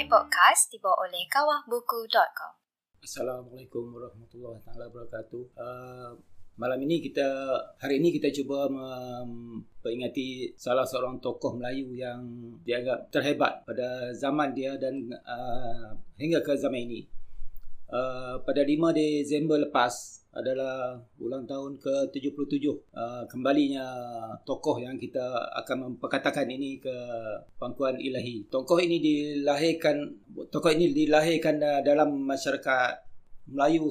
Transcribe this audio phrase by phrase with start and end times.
[0.00, 2.52] Menarik Podcast dibawa oleh kawahbuku.com.
[3.04, 5.44] Assalamualaikum warahmatullahi taala wabarakatuh.
[5.52, 6.16] Uh,
[6.56, 7.28] malam ini kita
[7.76, 12.24] hari ini kita cuba memperingati salah seorang tokoh Melayu yang
[12.64, 17.04] dianggap terhebat pada zaman dia dan uh, hingga ke zaman ini.
[17.92, 23.82] Uh, pada 5 Disember lepas adalah ulang tahun ke-77 uh, kembalinya
[24.46, 26.94] tokoh yang kita akan memperkatakan ini ke
[27.58, 28.46] pangkuan ilahi.
[28.46, 30.06] Tokoh ini dilahirkan
[30.54, 33.10] tokoh ini dilahirkan dalam masyarakat
[33.50, 33.90] Melayu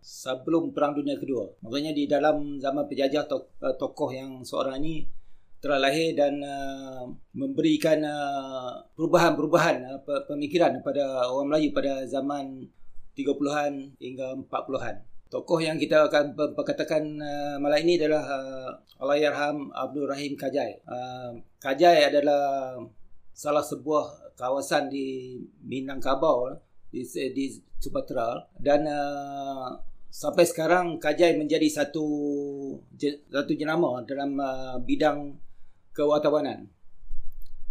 [0.00, 1.44] sebelum Perang Dunia Kedua.
[1.60, 5.04] Maksudnya di dalam zaman penjajah uh, tokoh yang seorang ini
[5.60, 7.04] telah lahir dan uh,
[7.36, 12.64] memberikan uh, perubahan-perubahan uh, pemikiran kepada orang Melayu pada zaman
[13.12, 15.09] 30-an hingga 40-an.
[15.30, 20.82] Tokoh yang kita akan perkatakan uh, malam ini adalah uh, Allahyarham Abdul Rahim Kajai.
[20.82, 22.74] Uh, Kajai adalah
[23.30, 26.50] salah sebuah kawasan di Minangkabau
[26.90, 27.46] di, di
[27.78, 29.78] Sumatera dan uh,
[30.10, 32.06] sampai sekarang Kajai menjadi satu
[33.30, 35.38] satu jenama dalam uh, bidang
[35.94, 36.66] kewartawanan.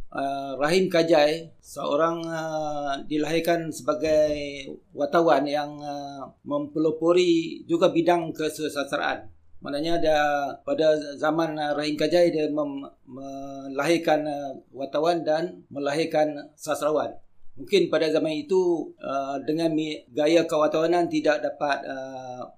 [0.10, 9.30] Uh, Rahim Kajai seorang uh, dilahirkan sebagai wartawan yang uh, mempelopori juga bidang kesusastraan.
[9.62, 10.18] Maknanya ada
[10.66, 17.14] pada zaman uh, Rahim Kajai dia mem, melahirkan uh, wartawan dan melahirkan sastrawan.
[17.54, 19.78] Mungkin pada zaman itu uh, dengan
[20.10, 22.50] gaya kewartawanan tidak dapat uh,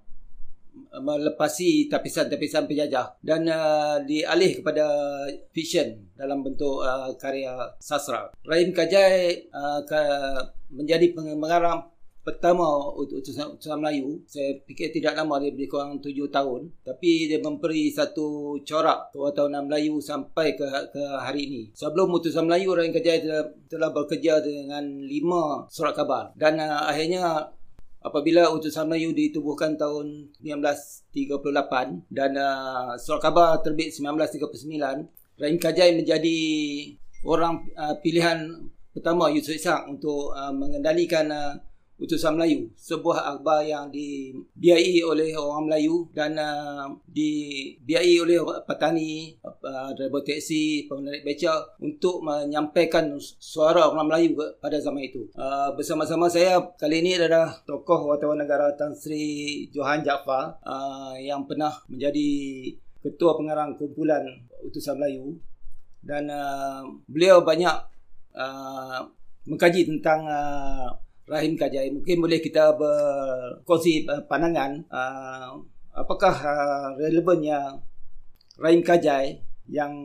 [0.92, 4.86] melepasi tapisan-tapisan penjajah dan uh, dialih kepada
[5.56, 8.28] fiction dalam bentuk uh, karya sastra.
[8.44, 9.80] Rahim Kajai uh,
[10.67, 11.88] menjadi pengarang
[12.22, 14.22] pertama utusan, utusan Melayu.
[14.30, 16.69] Saya fikir tidak lama dia lebih kurang tujuh tahun.
[16.86, 21.62] Tapi dia memberi satu corak kewartawanan Melayu sampai ke, ke hari ini.
[21.73, 26.36] Sebelum utusan Melayu, Rahim Kajai telah, telah bekerja dengan lima surat khabar.
[26.38, 27.50] Dan uh, akhirnya
[28.01, 35.07] apabila utusan Melayu ditubuhkan tahun 1938 dan uh, surat khabar terbit 1939
[35.38, 36.38] Rahim Kajai menjadi
[37.25, 41.53] orang uh, pilihan pertama Yusuf Ishak untuk uh, mengendalikan uh,
[42.01, 42.66] utusan Melayu.
[42.73, 50.89] Sebuah akhbar yang dibiayai oleh orang Melayu dan uh, dibiayai oleh petani uh, driver taksi
[50.89, 55.29] pengendali beca untuk menyampaikan suara orang Melayu pada zaman itu.
[55.38, 61.45] Uh, bersama-sama saya kali ini adalah tokoh wartawan negara Tan Sri Johan Jaafar uh, yang
[61.45, 62.29] pernah menjadi
[63.06, 64.25] ketua pengarang kumpulan
[64.66, 65.38] utusan Melayu.
[66.01, 67.78] Dan uh, beliau banyak
[68.33, 69.06] uh,
[69.45, 70.89] mengkaji tentang uh,
[71.31, 71.88] Rahim Kajai.
[71.96, 75.56] Mungkin boleh kita berkongsi uh, pandangan uh,
[75.96, 77.80] apakah uh, relevannya
[78.59, 79.40] Rahim Kajai
[79.72, 79.96] yang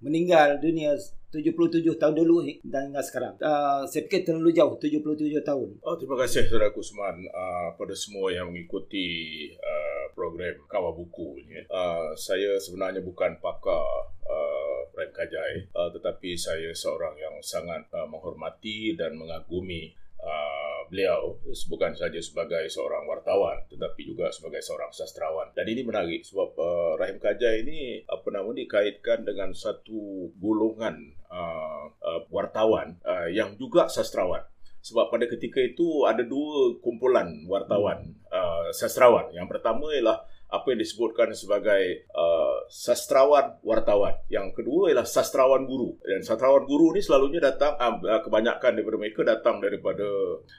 [0.00, 0.96] meninggal dunia
[1.32, 3.36] 77 tahun dulu dan hingga sekarang.
[3.40, 5.68] Uh, saya fikir terlalu jauh 77 tahun.
[5.80, 11.64] Oh, terima kasih Saudara Kusman uh, pada semua yang mengikuti uh, program Kawah Buku ini.
[11.72, 18.04] Uh, saya sebenarnya bukan pakar uh, Rahim Kajai uh, tetapi saya seorang yang sangat uh,
[18.04, 21.34] menghormati dan mengagumi Uh, beliau
[21.66, 25.50] bukan saja sebagai seorang wartawan tetapi juga sebagai seorang sastrawan.
[25.50, 30.94] Dan ini menarik sebab uh, Rahim Kaja ini apa nama dikaitkan dengan satu golongan
[31.26, 34.46] uh, uh, wartawan uh, yang juga sastrawan.
[34.82, 39.30] Sebab pada ketika itu ada dua kumpulan wartawan uh, sastrawan.
[39.34, 40.22] Yang pertama ialah
[40.52, 44.12] apa yang disebutkan sebagai uh, sastrawan wartawan.
[44.28, 45.96] Yang kedua ialah sastrawan guru.
[46.04, 50.04] Dan sastrawan guru ni selalunya datang uh, kebanyakan daripada mereka datang daripada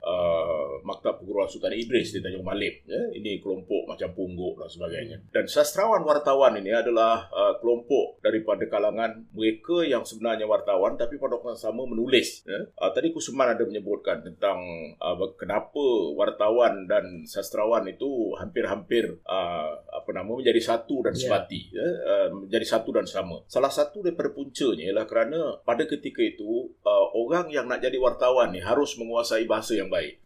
[0.02, 2.74] uh, Maktab Perguruan Sultan Idris di Tanjung Malim.
[2.90, 3.06] Ya?
[3.14, 5.18] Ini kelompok macam pungguk dan sebagainya.
[5.30, 11.38] Dan sastrawan wartawan ini adalah uh, kelompok daripada kalangan mereka yang sebenarnya wartawan tapi pada
[11.38, 12.42] waktu sama menulis.
[12.50, 12.66] Ya?
[12.82, 14.58] Uh, tadi Kusuman ada menyebutkan tentang
[14.98, 15.86] uh, kenapa
[16.18, 21.84] wartawan dan sastrawan itu hampir-hampir uh, apa nama menjadi satu dan sebati yeah.
[21.84, 23.44] ya, uh, menjadi satu dan sama.
[23.50, 28.52] Salah satu daripada puncanya ialah kerana pada ketika itu uh, orang yang nak jadi wartawan
[28.52, 30.24] ni harus menguasai bahasa yang baik.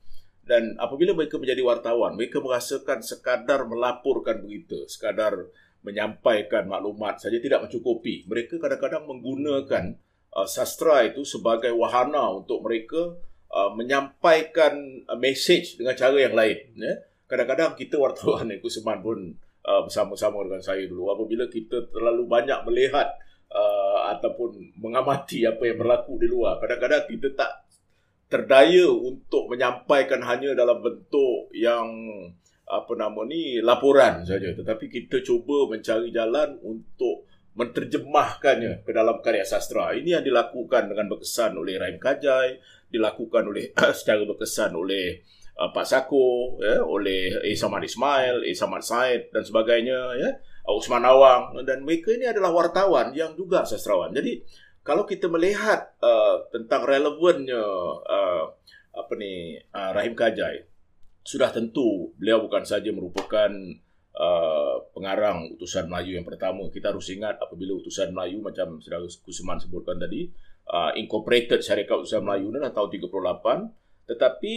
[0.47, 5.51] Dan apabila mereka menjadi wartawan, mereka merasakan sekadar melaporkan berita, sekadar
[5.83, 8.23] menyampaikan maklumat saja tidak mencukupi.
[8.27, 9.99] Mereka kadang-kadang menggunakan
[10.35, 13.19] uh, sastra itu sebagai wahana untuk mereka
[13.51, 16.57] uh, menyampaikan uh, message dengan cara yang lain.
[16.79, 16.93] Ya.
[17.27, 19.35] Kadang-kadang kita wartawan itu seman pun
[19.67, 23.11] uh, bersama-sama dengan saya dulu apabila kita terlalu banyak melihat
[23.51, 27.51] uh, ataupun mengamati apa yang berlaku di luar kadang-kadang kita tak
[28.31, 31.87] terdaya untuk menyampaikan hanya dalam bentuk yang
[32.67, 37.27] apa nama ni laporan saja tetapi kita cuba mencari jalan untuk
[37.57, 39.97] menterjemahkannya ke dalam karya sastra.
[39.97, 42.61] Ini yang dilakukan dengan berkesan oleh Rahim Kajai,
[42.93, 45.25] dilakukan oleh secara berkesan oleh
[45.57, 47.51] uh, Pak Sako, ya, oleh A.
[47.57, 48.51] Samad Ismail, A.
[48.53, 50.29] Samad Said dan sebagainya, ya,
[50.67, 54.11] Usman Awang dan mereka ini adalah wartawan yang juga sastrawan.
[54.11, 54.43] Jadi
[54.83, 57.63] kalau kita melihat uh, tentang relevannya
[58.03, 58.43] uh,
[58.91, 60.67] apa ni uh, Rahim Kajai,
[61.23, 63.51] sudah tentu beliau bukan saja merupakan
[64.17, 66.65] Uh, pengarang utusan Melayu yang pertama.
[66.73, 70.25] Kita harus ingat apabila utusan Melayu macam Saudara Kusuman sebutkan tadi,
[70.73, 74.53] uh, incorporated syarikat utusan Melayu dalam tahun 38, tetapi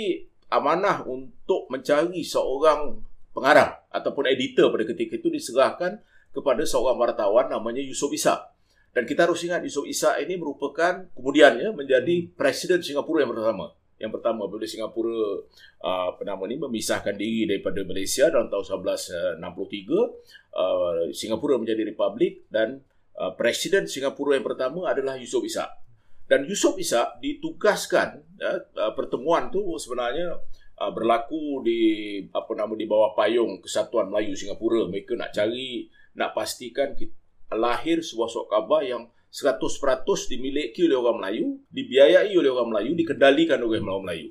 [0.51, 2.99] amanah untuk mencari seorang
[3.31, 6.03] pengarang ataupun editor pada ketika itu diserahkan
[6.35, 8.51] kepada seorang wartawan namanya Yusof Isa.
[8.91, 13.71] Dan kita harus ingat Yusof Isa ini merupakan kemudiannya menjadi presiden Singapura yang pertama.
[14.01, 15.45] Yang pertama bila Singapura
[15.85, 18.65] uh, apa nama ni memisahkan diri daripada Malaysia dalam tahun
[19.39, 19.45] 1963
[20.57, 22.81] uh, Singapura menjadi republik dan
[23.21, 25.90] uh, presiden Singapura yang pertama adalah Yusof Ishak
[26.31, 30.39] dan Yusof Ishak ditugaskan uh, uh, pertemuan tu sebenarnya
[30.79, 31.81] uh, berlaku di
[32.31, 36.95] apa nama di bawah payung Kesatuan Melayu Singapura mereka nak cari nak pastikan
[37.51, 39.63] lahir sebuah surat khabar yang 100%
[40.27, 44.29] dimiliki oleh orang Melayu, dibiayai oleh orang Melayu, dikendalikan oleh orang Melayu.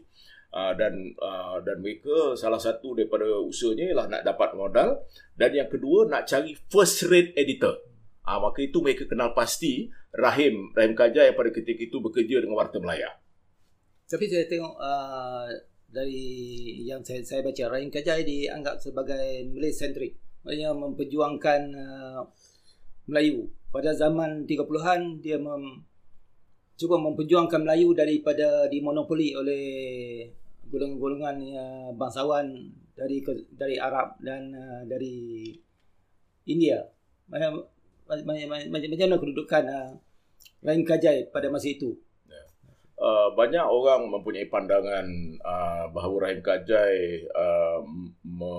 [0.49, 1.13] Uh, dan
[1.61, 5.05] dan mereka salah satu daripada usahanya ialah nak dapat modal
[5.37, 7.77] dan yang kedua nak cari first rate editor.
[8.25, 12.57] Uh, maka itu mereka kenal pasti Rahim Rahim Kaja yang pada ketika itu bekerja dengan
[12.57, 13.13] Warta Melaya.
[14.09, 15.45] Tapi saya tengok uh,
[15.89, 16.25] dari
[16.85, 20.17] yang saya saya baca Rahim Kaja dianggap sebagai Malaysia centric.
[20.41, 22.21] Maksudnya memperjuangkan uh,
[23.05, 25.85] Melayu pada zaman 30-an dia mem,
[26.73, 29.65] cuba memperjuangkan Melayu daripada dimonopoli oleh
[30.69, 32.49] golongan-golongan uh, bangsawan
[32.97, 33.21] dari
[33.53, 35.53] dari Arab dan uh, dari
[36.49, 36.81] India.
[38.09, 39.93] Macam mana kedudukan uh,
[40.65, 41.93] Rahim Kajai pada masa itu?
[42.99, 45.07] Uh, banyak orang mempunyai pandangan
[45.39, 47.79] uh, bahawa Rahim Kajai uh,
[48.27, 48.51] me,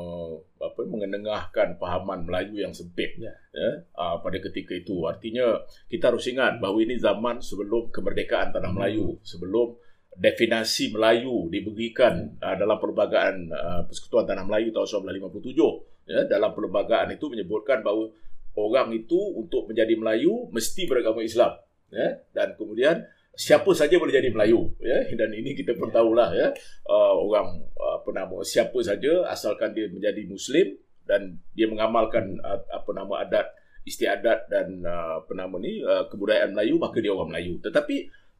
[0.57, 3.37] apa, mengenengahkan pahaman Melayu yang sempit yeah.
[3.53, 3.71] ya,
[4.01, 5.05] uh, pada ketika itu.
[5.05, 5.61] Artinya
[5.93, 9.77] kita harus ingat bahawa ini zaman sebelum kemerdekaan Tanah Melayu, sebelum
[10.17, 15.91] definisi Melayu diberikan uh, dalam Perlembagaan uh, Persekutuan Tanah Melayu tahun 1957.
[16.11, 18.11] Ya, dalam perlembagaan itu menyebutkan bahawa
[18.57, 21.59] orang itu untuk menjadi Melayu mesti beragama Islam.
[21.91, 23.03] Ya, dan kemudian
[23.35, 25.07] siapa saja boleh jadi Melayu ya.
[25.15, 26.49] Dan ini kita pun tahulah ya.
[26.87, 32.63] Uh, orang uh, apa nama siapa saja asalkan dia menjadi muslim dan dia mengamalkan uh,
[32.71, 33.47] apa nama adat
[33.83, 37.59] istiadat dan uh, apa nama ni uh, kebudayaan Melayu maka dia orang Melayu.
[37.59, 37.97] Tetapi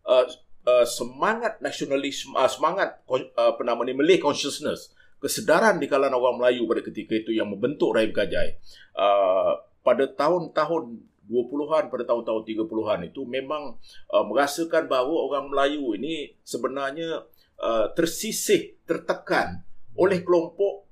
[0.07, 0.27] uh,
[0.67, 6.41] uh, semangat nasionalisme uh, semangat uh, apa nama ni Malay consciousness kesedaran di kalangan orang
[6.41, 8.57] Melayu pada ketika itu yang membentuk Rahim Kajai
[8.97, 13.79] uh, pada tahun-tahun 20-an pada tahun-tahun 30-an itu memang
[14.11, 17.23] uh, merasakan bahawa orang Melayu ini sebenarnya
[17.63, 19.63] uh, tersisih, tertekan
[19.95, 20.91] oleh kelompok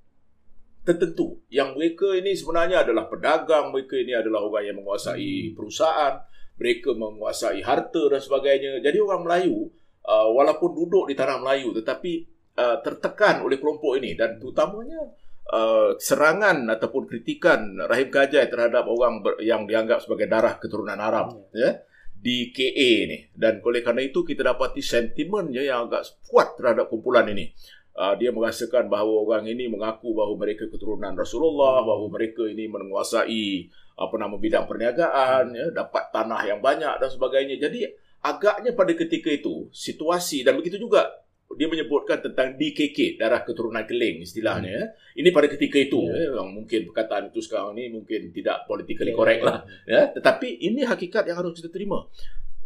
[0.87, 6.17] tertentu yang mereka ini sebenarnya adalah pedagang, mereka ini adalah orang yang menguasai perusahaan,
[6.56, 8.81] mereka menguasai harta dan sebagainya.
[8.81, 9.69] Jadi orang Melayu
[10.06, 12.25] uh, walaupun duduk di tanah Melayu tetapi
[12.56, 15.12] uh, tertekan oleh kelompok ini dan terutamanya
[15.52, 21.52] uh, serangan ataupun kritikan Rahim Kajai terhadap orang ber, yang dianggap sebagai darah keturunan Arab
[21.52, 21.60] ya.
[21.60, 21.70] ya
[22.18, 23.19] di KA ni.
[23.31, 27.55] Dan oleh kerana itu kita dapati sentimennya yang agak kuat terhadap kumpulan ini.
[27.98, 33.67] Uh, dia merasakan bahawa orang ini mengaku bahawa mereka keturunan Rasulullah bahawa mereka ini menguasai
[33.98, 37.58] apa nama bidang perniagaan ya dapat tanah yang banyak dan sebagainya.
[37.58, 37.90] Jadi
[38.22, 41.10] agaknya pada ketika itu situasi dan begitu juga
[41.56, 44.81] dia menyebutkan tentang DKK darah keturunan keling istilahnya hmm.
[44.84, 44.84] Ya.
[45.17, 46.36] ini pada ketika itu yeah.
[46.36, 49.19] ya, yang mungkin perkataan itu sekarang ni mungkin tidak politically yeah.
[49.19, 52.05] correct lah ya tetapi ini hakikat yang harus kita terima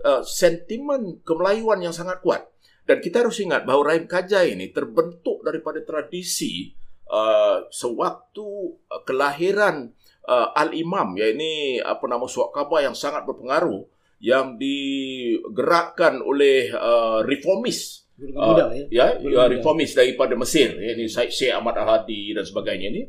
[0.02, 2.42] uh, sentimen kemelayuan yang sangat kuat
[2.82, 6.74] dan kita harus ingat bahawa Rahim Kajai ini terbentuk daripada tradisi
[7.06, 8.50] uh, sewaktu
[8.90, 9.94] uh, kelahiran
[10.26, 13.86] uh, Al-Imam ya ini apa nama suat khabar yang sangat berpengaruh
[14.22, 21.52] yang digerakkan oleh uh, reformis uh, ya, ya reformis daripada Mesir ya, ini Syed Syekh
[21.56, 23.02] Ahmad Al-Hadi dan sebagainya ini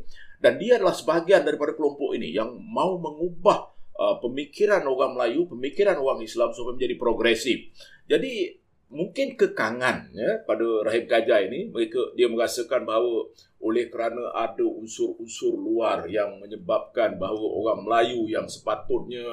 [0.44, 5.96] dan dia adalah sebahagian daripada kelompok ini yang mau mengubah uh, pemikiran orang Melayu, pemikiran
[5.96, 7.72] orang Islam supaya menjadi progresif.
[8.12, 8.60] Jadi
[8.94, 13.26] mungkin kekangan ya pada Rahim Gajah ini mereka dia merasakan bahawa
[13.64, 19.26] oleh kerana ada unsur-unsur luar yang menyebabkan bahawa orang Melayu yang sepatutnya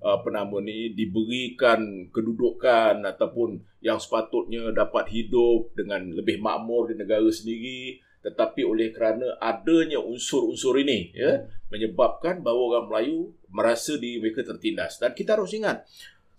[0.00, 7.28] apa nama ni diberikan kedudukan ataupun yang sepatutnya dapat hidup dengan lebih makmur di negara
[7.28, 8.00] sendiri.
[8.20, 11.40] Tetapi oleh kerana adanya unsur-unsur ini ya
[11.72, 15.00] menyebabkan bahawa orang Melayu merasa di mereka tertindas.
[15.00, 15.88] Dan kita harus ingat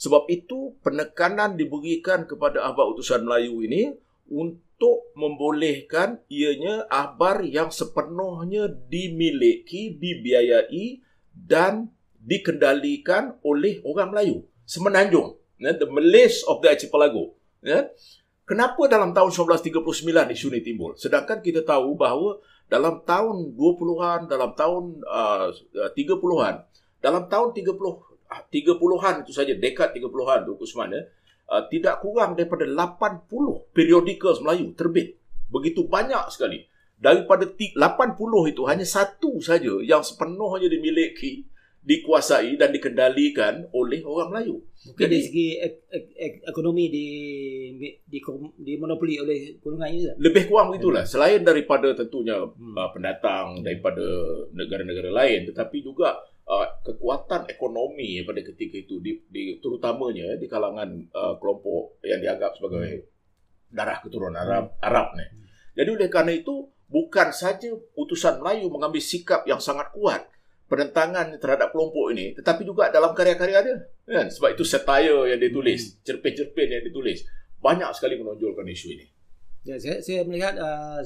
[0.02, 3.94] sebab itu penekanan diberikan kepada ahbab utusan Melayu ini
[4.30, 14.46] untuk membolehkan ianya ahbar yang sepenuhnya dimiliki, dibiayai dan dikendalikan oleh orang Melayu.
[14.64, 17.36] Semenanjung ya, the Malays of the archipelago
[17.66, 17.90] ya.
[18.46, 20.94] kenapa dalam tahun 1939 isu ini timbul?
[20.96, 22.40] Sedangkan kita tahu bahawa
[22.72, 25.52] dalam tahun 20-an dalam tahun uh,
[25.92, 26.56] 30-an
[27.04, 27.76] dalam tahun 30
[28.32, 31.04] 30-an itu saja dekad 30-an tu ya
[31.52, 33.28] uh, tidak kurang daripada 80
[33.76, 35.20] periodicals Melayu terbit.
[35.52, 36.64] Begitu banyak sekali.
[36.96, 37.76] Daripada 80
[38.54, 41.50] itu hanya satu saja yang sepenuhnya dimiliki
[41.82, 44.62] dikuasai dan dikendalikan oleh orang Melayu.
[44.86, 47.08] Mungkin dari segi ek, ek, ek, ekonomi di
[47.78, 48.20] di
[48.58, 52.78] di monopoli oleh golongan ini lebih kurang begitulah selain daripada tentunya hmm.
[52.78, 54.02] uh, pendatang daripada
[54.54, 56.18] negara-negara lain tetapi juga
[56.50, 62.58] uh, kekuatan ekonomi pada ketika itu di, di terutamanya di kalangan uh, kelompok yang dianggap
[62.58, 63.74] sebagai hmm.
[63.74, 64.86] darah keturunan Arab hmm.
[64.86, 65.26] Arab ni.
[65.26, 65.46] Hmm.
[65.78, 70.26] Jadi oleh kerana itu bukan saja utusan Melayu mengambil sikap yang sangat kuat
[70.72, 73.78] penentangan terhadap kelompok ini tetapi juga dalam karya-karya dia.
[74.08, 74.32] Kan?
[74.32, 76.08] Sebab itu satire yang ditulis hmm.
[76.08, 77.28] cerpen-cerpen yang ditulis
[77.60, 79.06] banyak sekali menonjolkan isu ini.
[79.68, 81.04] Ya saya, saya melihat uh,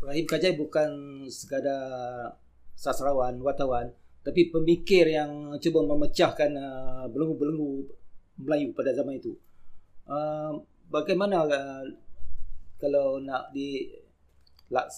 [0.00, 0.88] Rahim Kajai bukan
[1.28, 2.32] sekadar
[2.72, 3.92] sastrawan wartawan
[4.24, 7.86] tapi pemikir yang cuba memecahkan uh, belenggu-belenggu
[8.42, 9.36] Melayu pada zaman itu.
[10.08, 10.56] Uh,
[10.88, 11.84] bagaimana uh,
[12.80, 13.86] kalau nak di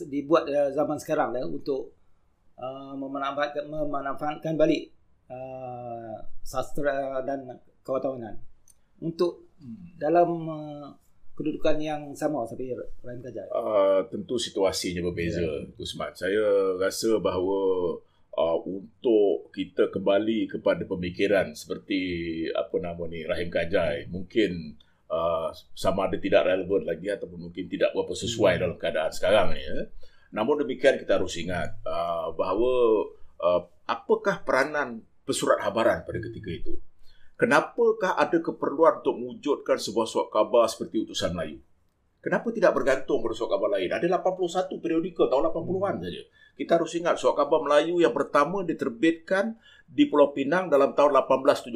[0.08, 1.92] dibuat uh, zaman sekarang lah untuk
[2.54, 4.94] Uh, memanfaatkan memanfaatkan balik
[5.26, 6.14] uh,
[6.46, 7.42] sastra dan
[7.82, 8.38] kewataunan
[9.02, 9.50] untuk
[9.98, 10.86] dalam uh,
[11.34, 13.50] kedudukan yang sama seperti Rahim Kajai?
[13.50, 15.82] Uh, tentu situasinya berbeza, yeah.
[15.82, 16.14] Usman.
[16.14, 17.60] Saya rasa bahawa
[18.38, 22.00] uh, untuk kita kembali kepada pemikiran seperti
[22.54, 24.78] apa nama ni Rahim Kajai, mungkin
[25.10, 28.62] uh, sama ada tidak relevan lagi ataupun mungkin tidak berapa sesuai hmm.
[28.62, 29.62] dalam keadaan sekarang ni.
[29.62, 29.90] Ya.
[30.34, 32.72] Namun demikian kita harus ingat uh, bahawa
[33.38, 36.74] uh, apakah peranan pesurat habaran pada ketika itu?
[37.34, 41.58] Kenapakah ada keperluan untuk mewujudkan sebuah surat khabar seperti utusan Melayu?
[42.22, 43.90] Kenapa tidak bergantung pada surat khabar lain?
[43.90, 46.22] Ada 81 periodikal tahun 80-an saja.
[46.54, 51.74] Kita harus ingat surat khabar Melayu yang pertama diterbitkan di Pulau Pinang dalam tahun 1876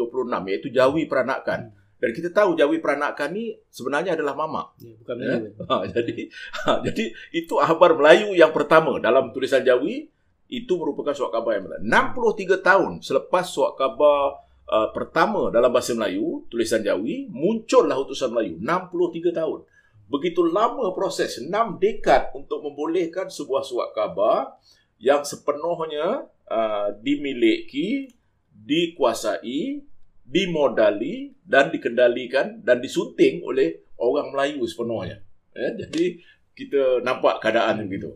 [0.51, 1.75] iaitu Jawi Peranakan.
[1.99, 4.79] Dan kita tahu Jawi Peranakan ni sebenarnya adalah mamak.
[4.79, 5.35] Ya, bukan ya?
[5.69, 6.31] Ha, jadi
[6.63, 10.07] ha, jadi itu akhbar Melayu yang pertama dalam tulisan Jawi
[10.49, 11.83] itu merupakan surat khabar yang Melayu.
[11.85, 14.41] 63 tahun selepas surat khabar
[14.71, 18.57] uh, pertama dalam bahasa Melayu, tulisan Jawi, muncullah utusan Melayu.
[18.63, 19.61] 63 tahun.
[20.09, 24.57] Begitu lama proses, 6 dekad untuk membolehkan sebuah surat khabar
[24.97, 28.09] yang sepenuhnya uh, dimiliki,
[28.49, 29.85] dikuasai
[30.29, 35.25] dimodali dan dikendalikan dan disunting oleh orang Melayu sepenuhnya.
[35.57, 36.21] Ya, jadi
[36.53, 38.13] kita nampak keadaan begitu.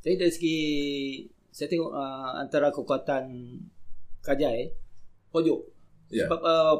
[0.00, 0.58] Jadi dari segi
[1.50, 3.24] saya tengok uh, antara kekuatan
[4.22, 4.70] Kajai
[5.34, 5.60] pojok.
[6.14, 6.26] Ya.
[6.26, 6.74] Sebab uh,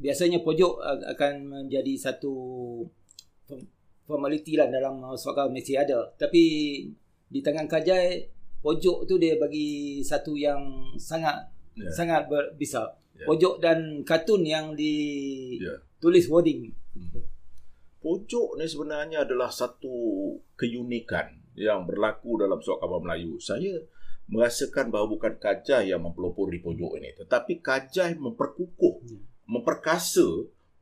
[0.00, 0.80] biasanya pojok
[1.14, 2.34] akan menjadi satu
[4.04, 6.08] formaliti lah dalam soal mesti ada.
[6.16, 6.42] Tapi
[7.28, 8.24] di tangan Kajai
[8.64, 11.90] pojok tu dia bagi satu yang sangat ya.
[11.92, 13.26] sangat besar yeah.
[13.26, 16.32] pojok dan kartun yang ditulis yeah.
[16.32, 16.74] wording.
[16.94, 17.22] Hmm.
[18.04, 19.88] Pojok ni sebenarnya adalah satu
[20.60, 23.40] keunikan yang berlaku dalam surat khabar Melayu.
[23.40, 23.80] Saya
[24.28, 29.20] merasakan bahawa bukan kajai yang mempelopor di pojok ini, tetapi kajai memperkukuh, yeah.
[29.48, 30.26] memperkasa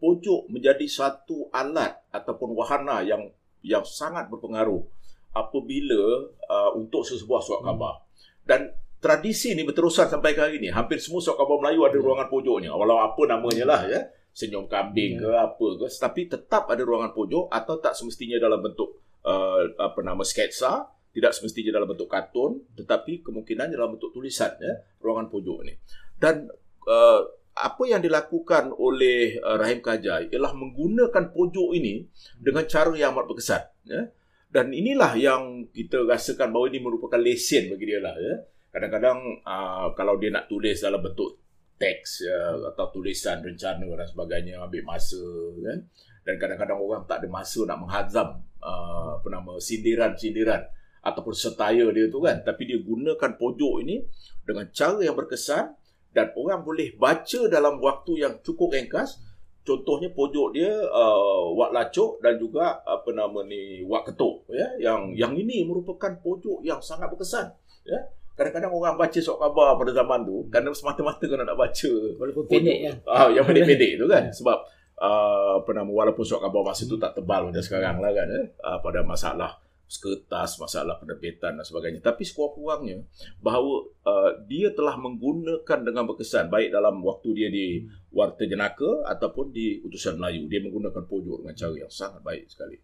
[0.02, 3.30] pojok menjadi satu alat ataupun wahana yang
[3.62, 4.82] yang sangat berpengaruh
[5.30, 8.02] apabila uh, untuk sesebuah surat khabar.
[8.02, 8.10] Hmm.
[8.42, 8.60] Dan
[9.02, 10.70] tradisi ni berterusan sampai ke hari ni.
[10.70, 12.70] Hampir semua surat khabar Melayu ada ruangan pojoknya.
[12.70, 14.00] Walau apa namanya lah ya.
[14.30, 15.50] Senyum kambing ke ya.
[15.50, 15.86] apa ke.
[15.90, 20.86] Tapi tetap ada ruangan pojok atau tak semestinya dalam bentuk uh, apa nama sketsa.
[21.12, 22.62] Tidak semestinya dalam bentuk kartun.
[22.78, 24.72] Tetapi kemungkinan dalam bentuk tulisan ya.
[25.02, 25.74] Ruangan pojok ni.
[26.14, 26.46] Dan
[26.86, 27.20] uh,
[27.52, 32.06] apa yang dilakukan oleh uh, Rahim Kajai ialah menggunakan pojok ini
[32.38, 33.62] dengan cara yang amat berkesan.
[33.90, 34.14] Ya.
[34.46, 38.14] Dan inilah yang kita rasakan bahawa ini merupakan lesen bagi dia lah.
[38.14, 41.36] Ya kadang-kadang uh, kalau dia nak tulis dalam bentuk
[41.76, 45.20] teks uh, atau tulisan rencana dan sebagainya ambil masa
[45.60, 45.78] kan?
[46.22, 48.28] Dan kadang-kadang orang tak ada masa nak menghazam
[48.64, 50.64] uh, apa nama sindiran-sindiran
[51.04, 52.40] ataupun setaya dia tu kan?
[52.40, 54.00] Tapi dia gunakan pojok ini
[54.48, 55.76] dengan cara yang berkesan
[56.16, 59.20] dan orang boleh baca dalam waktu yang cukup ringkas.
[59.62, 64.66] Contohnya pojok dia uh, wak lacuk dan juga apa nama ni wak ketuk ya?
[64.80, 67.46] Yang yang ini merupakan pojok yang sangat berkesan
[67.86, 68.00] ya
[68.32, 72.78] kadang-kadang orang baca surat khabar pada zaman tu kerana semata-mata kena nak baca Walaupun pendek
[72.82, 72.96] kan.
[73.04, 74.32] ah yang pendek-pendek tu kan Ya.
[74.32, 74.58] sebab
[74.96, 78.46] uh, apa nama walaupun surat khabar masa tu tak tebal macam sekarang lah kan eh,
[78.60, 79.60] uh, pada masalah
[79.92, 82.00] kertas, masalah penerbitan dan sebagainya.
[82.00, 83.04] Tapi sekurang-kurangnya
[83.44, 89.52] bahawa uh, dia telah menggunakan dengan berkesan baik dalam waktu dia di Warta Jenaka ataupun
[89.52, 90.48] di Utusan Melayu.
[90.48, 92.80] Dia menggunakan pojok dengan cara yang sangat baik sekali.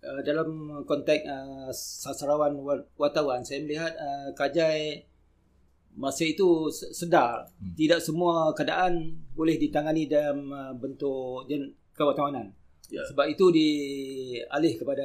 [0.00, 0.48] Uh, dalam
[0.88, 4.96] konteks uh, sastrawan wa- wartawan saya melihat uh, Kajai
[5.92, 7.76] masa itu se- sedar Hmm.
[7.76, 12.48] tidak semua keadaan boleh ditangani dalam uh, bentuk jen- kewartawanan.
[12.88, 13.04] Ya.
[13.12, 15.04] Sebab itu dialih kepada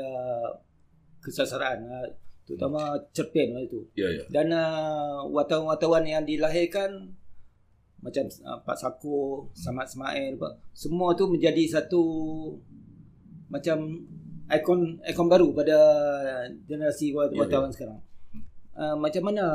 [1.19, 2.07] kesastraan uh,
[2.47, 3.79] terutama cerpen waktu itu.
[3.99, 4.23] Ya, ya.
[4.31, 7.11] Dan uh, wartawan-wartawan yang dilahirkan
[7.99, 12.03] macam uh, Pak Sako, Samad Ismail, apa, semua tu menjadi satu
[13.51, 14.07] macam
[14.47, 15.77] ikon ikon baru pada
[16.63, 17.99] generasi wat- Ya, wartawan sekarang.
[18.75, 19.45] Uh, macam mana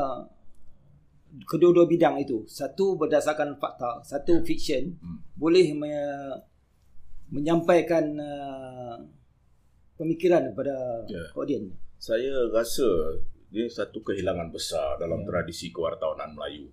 [1.47, 5.19] kedua-dua bidang itu, satu berdasarkan fakta, satu fiction, Hmm.
[5.37, 6.41] boleh me-
[7.31, 8.99] menyampaikan uh,
[9.95, 10.75] pemikiran kepada
[11.07, 11.23] Ya.
[11.37, 11.71] audiens.
[11.95, 12.83] Saya rasa
[13.47, 15.27] dia satu kehilangan besar dalam Ya.
[15.29, 16.73] tradisi kewartawanan Melayu.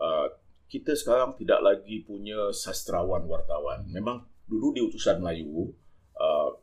[0.00, 0.32] Uh,
[0.66, 3.84] kita sekarang tidak lagi punya sastrawan wartawan.
[3.86, 5.68] Memang dulu di utusan Melayu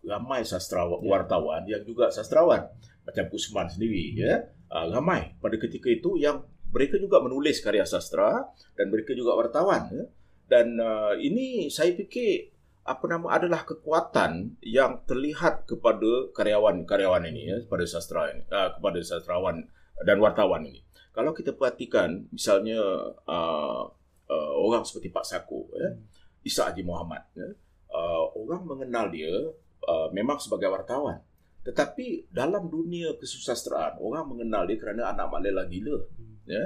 [0.09, 1.09] ramai sastrawan Ya.
[1.13, 2.65] wartawan yang juga sastrawan
[3.05, 4.49] macam Kusman sendiri ya.
[4.69, 8.45] Uh, ramai pada ketika itu yang mereka juga menulis karya sastra
[8.77, 10.05] dan mereka juga wartawan ya.
[10.49, 12.53] Dan uh, ini saya fikir
[12.89, 18.97] apa nama adalah kekuatan yang terlihat kepada karyawan-karyawan ini ya kepada sastra ini uh, kepada
[19.05, 19.61] sastrawan
[20.01, 20.81] dan wartawan ini.
[21.13, 22.81] Kalau kita perhatikan misalnya
[23.29, 23.83] uh,
[24.29, 25.89] uh, orang seperti Pak Sako ya,
[26.45, 27.49] Isa Haji Muhammad ya,
[27.93, 29.33] uh, orang mengenal dia
[29.85, 31.21] uh, memang sebagai wartawan.
[31.63, 35.97] Tetapi dalam dunia kesusastraan orang mengenal dia kerana anak Mak Lela gila
[36.47, 36.65] ya.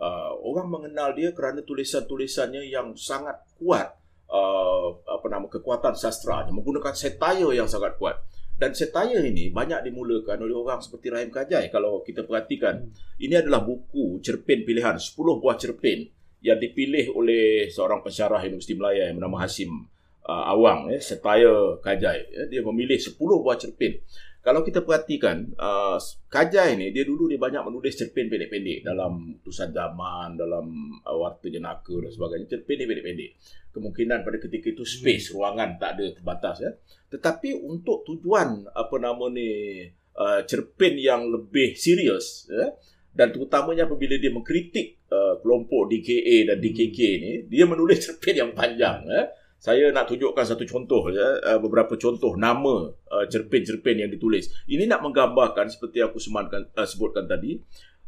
[0.00, 4.00] Uh, orang mengenal dia kerana tulisan-tulisannya yang sangat kuat
[4.32, 8.16] uh, apa nama kekuatan sastra menggunakan satire yang sangat kuat.
[8.56, 13.64] Dan satire ini banyak dimulakan oleh orang seperti Rahim Kajai kalau kita perhatikan ini adalah
[13.64, 16.08] buku cerpen pilihan 10 buah cerpen
[16.40, 19.88] yang dipilih oleh seorang pensyarah Universiti Melaya yang bernama Hasim
[20.30, 23.98] uh, Awang ya satire Kajai ya, dia memilih 10 buah cerpen
[24.40, 26.00] kalau kita perhatikan uh,
[26.32, 31.52] Kajai ni dia dulu dia banyak menulis cerpen pendek-pendek dalam utusan zaman dalam uh, warta
[31.52, 33.30] jenaka dan sebagainya cerpen dia pendek-pendek.
[33.70, 36.72] Kemungkinan pada ketika itu space ruangan tak ada terbatas ya.
[37.12, 39.84] Tetapi untuk tujuan apa nama ni
[40.16, 42.72] uh, cerpen yang lebih serius ya
[43.12, 48.50] dan terutamanya apabila dia mengkritik uh, kelompok DKA dan DKK ni dia menulis cerpen yang
[48.56, 49.28] panjang ya
[49.60, 54.48] saya nak tunjukkan satu contoh ya, uh, beberapa contoh nama uh, cerpen-cerpen yang ditulis.
[54.64, 57.60] Ini nak menggambarkan seperti aku sematkan, uh, sebutkan tadi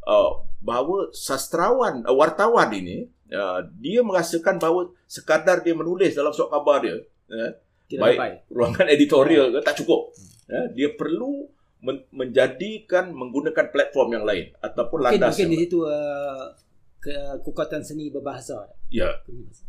[0.08, 3.04] uh, bahawa sastrawan uh, wartawan ini
[3.36, 6.96] uh, dia merasakan bahawa sekadar dia menulis dalam surat khabar dia
[7.28, 7.48] ya,
[7.84, 8.16] Tidak Baik.
[8.16, 8.32] sampai.
[8.48, 10.16] ruangan editorial ke tak cukup.
[10.72, 11.48] Dia perlu
[11.84, 16.48] men- menjadikan menggunakan platform yang lain ataupun Mungkin, landas mungkin di situ uh,
[17.02, 18.70] ke- kekuatan seni berbahasa.
[18.94, 19.10] Ya,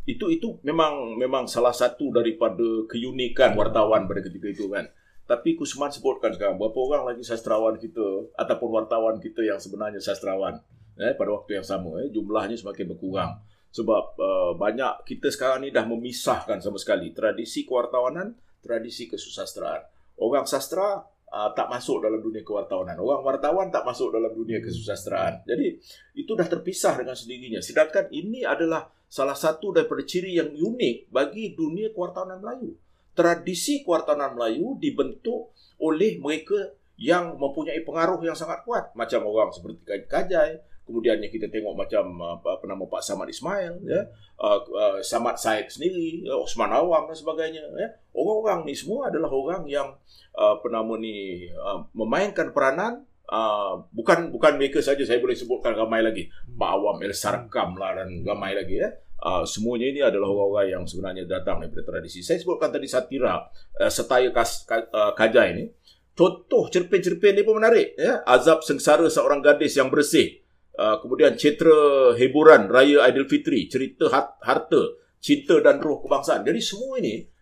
[0.06, 4.86] itu itu memang memang salah satu daripada keunikan wartawan pada ketika itu kan.
[5.26, 10.62] Tapi Kusman sebutkan sekarang berapa orang lagi sastrawan kita ataupun wartawan kita yang sebenarnya sastrawan
[11.00, 13.32] eh, pada waktu yang sama eh, jumlahnya semakin berkurang
[13.74, 19.82] sebab uh, banyak kita sekarang ni dah memisahkan sama sekali tradisi kewartawanan tradisi kesusastraan.
[20.22, 21.02] Orang sastra
[21.34, 23.02] uh, tak masuk dalam dunia kewartawanan.
[23.02, 25.41] Orang wartawan tak masuk dalam dunia kesusastraan.
[25.50, 25.82] Jadi
[26.13, 27.60] itu dah terpisah dengan sendirinya.
[27.60, 32.78] Sedangkan ini adalah salah satu daripada ciri yang unik bagi dunia kewartawanan Melayu.
[33.17, 38.93] Tradisi kewartawanan Melayu dibentuk oleh mereka yang mempunyai pengaruh yang sangat kuat.
[38.93, 40.52] Macam orang seperti Kaj- Kajai,
[40.84, 44.02] kemudiannya kita tengok macam uh, apa, apa nama Pak Samad Ismail, ya,
[44.39, 47.63] uh, uh, Samad Said sendiri, Osman Awang dan sebagainya.
[47.80, 47.89] Ya.
[48.13, 49.96] Orang-orang ni semua adalah orang yang
[50.36, 55.72] uh, apa nama ni uh, memainkan peranan Uh, bukan bukan mereka saja saya boleh sebutkan
[55.74, 56.28] ramai lagi.
[56.43, 58.91] Pak Awam El Sarkam lah dan ramai lagi ya.
[59.24, 62.19] Uh, semuanya ini adalah orang-orang yang sebenarnya datang daripada tradisi.
[62.19, 63.48] Saya sebutkan tadi satira
[63.80, 65.65] uh, setaya kas, uh, kajai ini.
[66.12, 68.28] Contoh cerpen-cerpen ni pun menarik ya.
[68.28, 70.42] Azab sengsara seorang gadis yang bersih
[70.78, 74.10] uh, kemudian cetera hiburan raya Aidilfitri cerita
[74.42, 74.84] harta
[75.24, 77.34] cinta dan roh kebangsaan jadi semua ini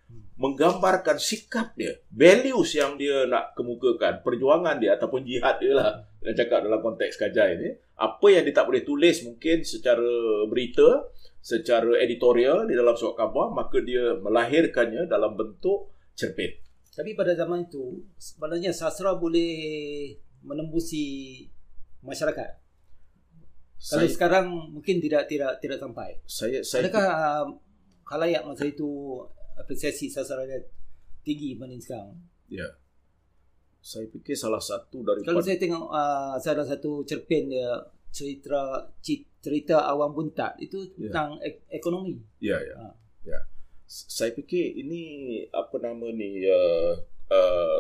[0.41, 6.02] menggambarkan sikap dia, values yang dia nak kemukakan, perjuangan dia ataupun jihad dia lah.
[6.17, 7.70] Dia cakap dalam konteks kajai ni.
[8.02, 10.10] Apa yang dia tak boleh tulis mungkin secara
[10.50, 11.06] berita,
[11.46, 16.58] secara editorial di dalam surat khabar, maka dia melahirkannya dalam bentuk cerpen.
[16.89, 19.54] Tapi pada zaman itu sebenarnya sastra boleh
[20.41, 21.46] menembusi
[22.02, 22.61] masyarakat.
[23.82, 26.13] Kalau Saya- sekarang mungkin tidak tidak tidak sampai.
[26.24, 27.46] Saya saya Adakah uh,
[28.06, 29.17] khalayak masa itu
[29.56, 30.62] apresiasi sasarannya
[31.22, 32.13] tinggi berbanding sekarang?
[32.48, 32.67] ya.
[33.82, 37.74] Saya fikir salah satu daripada Kalau saya tengok uh, salah satu cerpen dia
[38.13, 38.86] cerita
[39.41, 41.10] cerita awam buntat itu Ya.
[41.10, 42.22] tentang ek- ekonomi.
[42.38, 42.76] Ya, ya.
[42.78, 42.88] Ha.
[43.26, 43.39] Ya.
[43.89, 45.02] S- Saya fikir ini
[45.50, 46.94] apa nama ni uh,
[47.34, 47.80] uh,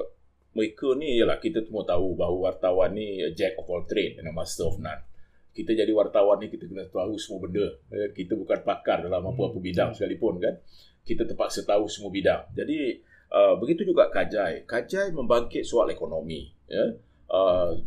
[0.51, 4.33] mereka ni ialah kita semua tahu bahawa wartawan ni jack of all trade and a
[4.33, 5.05] master of none.
[5.51, 7.67] Kita jadi wartawan ni kita kena tahu semua benda.
[7.91, 10.55] Eh, Kita bukan pakar dalam apa-apa bidang sekalipun kan.
[11.03, 12.55] Kita terpaksa tahu semua bidang.
[12.55, 13.03] Jadi
[13.35, 14.63] uh, begitu juga Kajai.
[14.63, 16.51] Kajai membangkit soal ekonomi.
[16.71, 16.95] Ya.
[17.31, 17.83] Uh,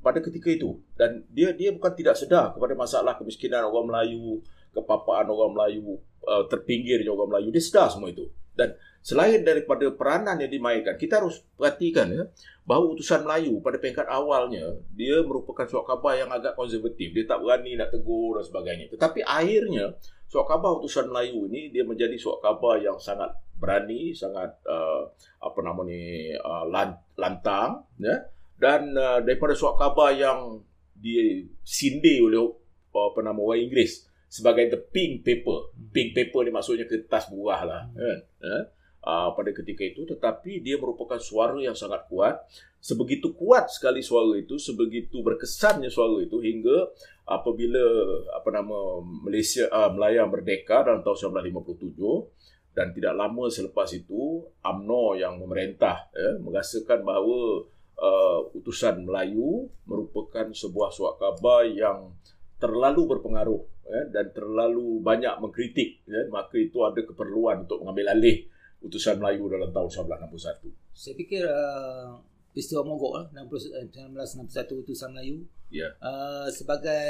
[0.00, 4.38] pada ketika itu dan dia dia bukan tidak sedar kepada masalah kemiskinan orang Melayu,
[4.70, 7.48] kepapaan orang Melayu, uh, terpinggirnya orang Melayu.
[7.50, 8.28] Dia sedar semua itu.
[8.56, 8.72] Dan
[9.06, 12.26] selain daripada peranan yang dimainkan, kita harus perhatikan ya,
[12.66, 17.14] bahawa utusan Melayu pada peringkat awalnya, dia merupakan suat khabar yang agak konservatif.
[17.14, 18.90] Dia tak berani nak tegur dan sebagainya.
[18.90, 19.94] Tetapi akhirnya,
[20.26, 25.06] suat khabar utusan Melayu ini, dia menjadi suat khabar yang sangat berani, sangat uh,
[25.38, 27.86] apa nama ni, uh, lan- lantang.
[28.02, 28.26] Ya?
[28.58, 30.66] Dan uh, daripada suat khabar yang
[30.98, 35.70] disindir oleh uh, apa nama orang Inggeris sebagai the pink paper.
[35.94, 37.86] Pink paper ni maksudnya kertas buah lah.
[37.94, 38.18] Kan?
[38.42, 38.64] Eh?
[39.06, 42.42] Uh, pada ketika itu tetapi dia merupakan suara yang sangat kuat.
[42.82, 46.90] Sebegitu kuat sekali suara itu sebegitu berkesannya suara itu hingga
[47.22, 47.86] apabila
[48.34, 55.16] apa nama Malaysia uh, Melaya merdeka dalam tahun 1957 dan tidak lama selepas itu UMNO
[55.16, 57.62] yang memerintah ya, merasakan bahawa
[57.96, 62.10] uh, utusan Melayu merupakan sebuah suat khabar yang
[62.58, 68.44] terlalu berpengaruh ya, dan terlalu banyak mengkritik ya, maka itu ada keperluan untuk mengambil alih
[68.84, 72.16] utusan Melayu dalam tahun 1961 Saya fikir uh,
[72.52, 77.04] peristiwa mogok lah 60, eh, 1961 utusan Melayu ya uh, sebagai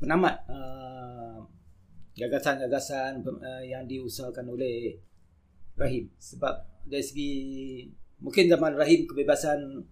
[0.00, 1.40] penamat uh,
[2.16, 4.96] gagasan-gagasan uh, yang diusahakan oleh
[5.76, 6.56] Rahim sebab
[6.88, 7.32] dari segi
[8.24, 9.84] mungkin zaman Rahim kebebasan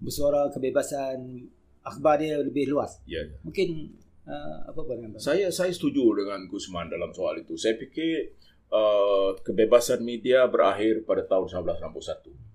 [0.00, 1.48] bersuara kebebasan
[1.80, 3.36] akhbar dia lebih luas ya, ya.
[3.40, 3.96] mungkin
[4.30, 5.18] uh, apa pandangan?
[5.20, 7.56] Saya saya setuju dengan Gusman dalam soal itu.
[7.56, 8.36] Saya fikir
[8.70, 12.50] uh, kebebasan media berakhir pada tahun 1961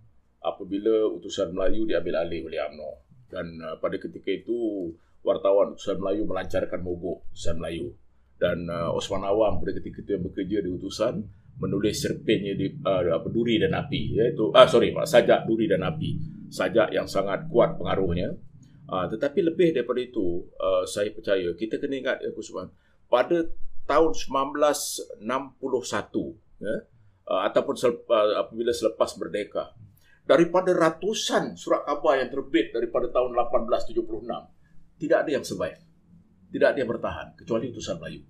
[0.45, 2.91] apabila utusan Melayu diambil alih oleh UMNO.
[3.25, 4.89] Dan uh, pada ketika itu
[5.25, 7.91] wartawan utusan Melayu melancarkan mogok utusan Melayu.
[8.37, 11.23] Dan uh, Osman Awang pada ketika itu yang bekerja di utusan
[11.55, 14.21] menulis cerpennya di uh, apa duri dan api.
[14.21, 16.19] Iaitu ah sorry sajak duri dan api.
[16.51, 18.35] Sajak yang sangat kuat pengaruhnya.
[18.85, 22.69] Uh, tetapi lebih daripada itu, uh, saya percaya kita kena ingat ya Kusman,
[23.09, 23.49] pada
[23.85, 25.21] tahun 1961
[26.61, 26.75] ya,
[27.29, 29.73] uh, ataupun sel, uh, apabila selepas merdeka,
[30.25, 35.79] daripada ratusan surat khabar yang terbit daripada tahun 1876, tidak ada yang survive.
[36.49, 38.23] Tidak ada yang bertahan kecuali utusan Melayu.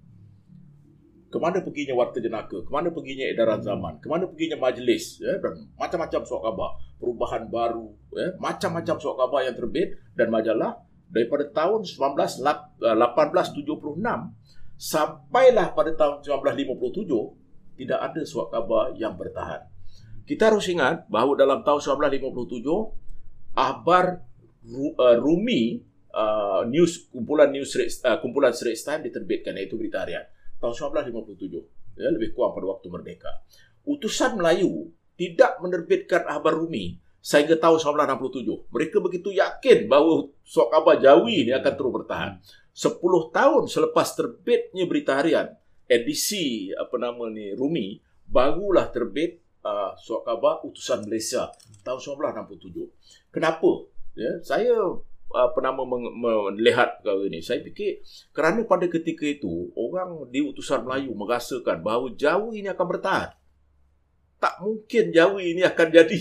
[1.30, 2.64] Kemana perginya warta jenaka?
[2.64, 4.00] Kemana perginya edaran zaman?
[4.00, 5.20] Kemana perginya majlis?
[5.20, 6.80] Ya, dan macam-macam surat khabar.
[6.96, 7.92] Perubahan baru.
[8.16, 10.80] Ya, macam-macam surat khabar yang terbit dan majalah
[11.12, 12.82] daripada tahun 1876
[14.76, 19.68] sampailah pada tahun 1957 tidak ada surat khabar yang bertahan.
[20.26, 21.80] Kita harus ingat bahawa dalam tahun
[22.12, 24.26] 1957 akhbar
[24.66, 30.26] Ru- uh, Rumi uh, news kumpulan news uh, kumpulan Straits Times diterbitkan iaitu berita harian
[30.58, 33.32] tahun 1957 ya lebih kurang pada waktu merdeka.
[33.86, 38.74] Utusan Melayu tidak menerbitkan akhbar Rumi sehingga tahun 1967.
[38.74, 42.32] Mereka begitu yakin bahawa surat khabar Jawi ini akan terus bertahan.
[42.76, 43.00] 10
[43.32, 45.56] tahun selepas terbitnya berita harian,
[45.88, 51.56] edisi apa nama ni Rumi barulah terbit uh, surat khabar utusan Malaysia
[51.88, 52.00] tahun
[52.52, 53.32] 1967.
[53.32, 53.88] Kenapa?
[54.20, 54.76] Ya, saya
[55.36, 56.16] apa nama meng-
[56.56, 57.40] melihat perkara ini.
[57.40, 62.88] Saya fikir kerana pada ketika itu orang di utusan Melayu merasakan bahawa Jawi ini akan
[62.92, 63.30] bertahan.
[64.36, 66.20] Tak mungkin Jawi ini akan jadi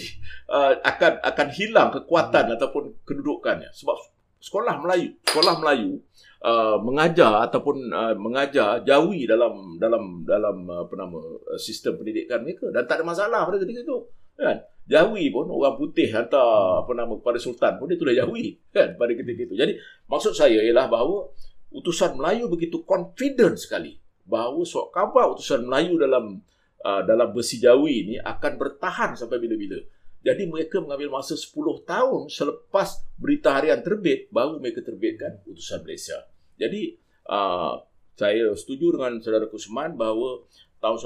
[0.51, 2.55] uh, akan akan hilang kekuatan hmm.
[2.59, 3.99] ataupun kedudukannya sebab
[4.45, 6.05] sekolah Melayu, sekolah Melayu
[6.45, 12.45] uh, mengajar ataupun uh, mengajar Jawi dalam dalam dalam uh, apa nama uh, sistem pendidikan
[12.45, 13.99] mereka dan tak ada masalah pada ketika itu.
[14.37, 14.61] Kan?
[14.85, 19.13] Jawi pun orang putih hantar apa nama kepada sultan pun dia tulis Jawi kan pada
[19.17, 19.55] ketika itu.
[19.57, 19.73] Jadi
[20.05, 21.33] maksud saya ialah bahawa
[21.73, 23.97] utusan Melayu begitu confident sekali
[24.29, 26.45] bahawa surat khabar utusan Melayu dalam
[26.85, 29.81] uh, dalam besi Jawi ini akan bertahan sampai bila-bila.
[30.25, 31.53] Jadi mereka mengambil masa 10
[31.85, 36.34] tahun selepas berita harian terbit baru mereka terbitkan utusan Malaysia.
[36.55, 36.95] Jadi
[37.29, 37.81] uh,
[38.15, 40.47] saya setuju dengan saudara Kusman bahawa
[40.79, 40.99] tahun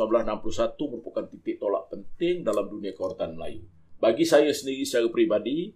[0.44, 3.64] 1961 merupakan titik tolak penting dalam dunia kewartaan Melayu.
[3.98, 5.72] Bagi saya sendiri secara peribadi,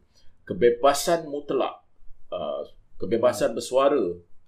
[0.46, 1.82] kebebasan mutlak
[2.30, 2.62] uh,
[3.00, 3.98] kebebasan bersuara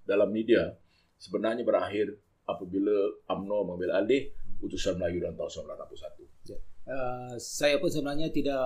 [0.05, 0.75] dalam media
[1.19, 2.93] sebenarnya berakhir apabila
[3.25, 6.55] UMNO mengambil alih putusan Melayu dalam tahun 1961.
[6.85, 8.61] Uh, saya pun sebenarnya tidak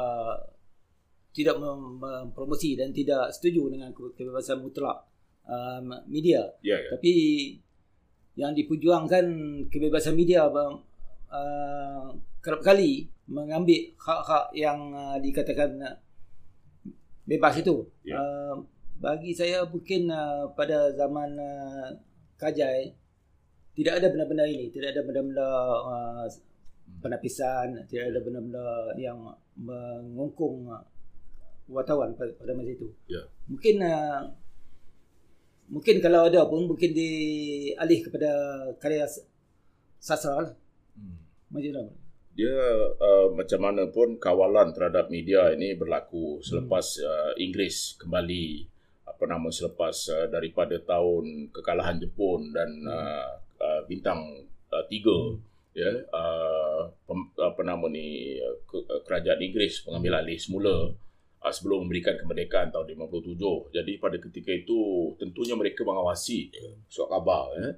[1.32, 5.09] tidak mem- mempromosi dan tidak setuju dengan ke- kebebasan mutlak
[5.49, 6.45] uh, media.
[6.62, 6.93] Ya, ya.
[6.93, 7.12] Tapi
[8.38, 9.25] yang diperjuangkan
[9.67, 12.07] kebebasan media uh,
[12.39, 15.97] kerap kali mengambil hak-hak yang uh, dikatakan uh,
[17.27, 17.89] bebas itu.
[18.05, 18.21] Ya.
[18.21, 18.63] Uh,
[18.99, 21.88] bagi saya mungkin uh, pada zaman uh,
[22.39, 22.95] Kajai
[23.75, 25.47] tidak ada benda-benda ini, tidak ada benda-benda
[25.83, 26.25] uh,
[27.03, 29.19] penapisan, tidak ada benda-benda yang
[29.59, 30.83] mengungkung uh,
[31.69, 32.88] wartawan pada, pada masa itu.
[33.07, 33.23] Ya.
[33.47, 34.31] Mungkin uh,
[35.69, 38.29] mungkin kalau ada pun mungkin dialih kepada
[38.82, 39.05] karya
[40.01, 40.53] sastra lah.
[40.97, 41.17] Hmm.
[41.53, 41.91] Macam mana?
[42.34, 42.55] Dia
[42.97, 48.65] uh, macam mana pun kawalan terhadap media ini berlaku selepas uh, Inggeris kembali
[49.05, 53.27] apa nama selepas uh, daripada tahun kekalahan Jepun dan uh,
[53.60, 55.36] uh, bintang uh, tiga
[55.75, 60.95] ya uh, pem, apa nama ni uh, ke, uh, kerajaan Inggeris mengambil alih semula
[61.43, 63.75] uh, sebelum memberikan kemerdekaan tahun 57.
[63.75, 64.80] Jadi pada ketika itu
[65.19, 66.52] tentunya mereka mengawasi
[66.91, 67.69] surat khabar ya.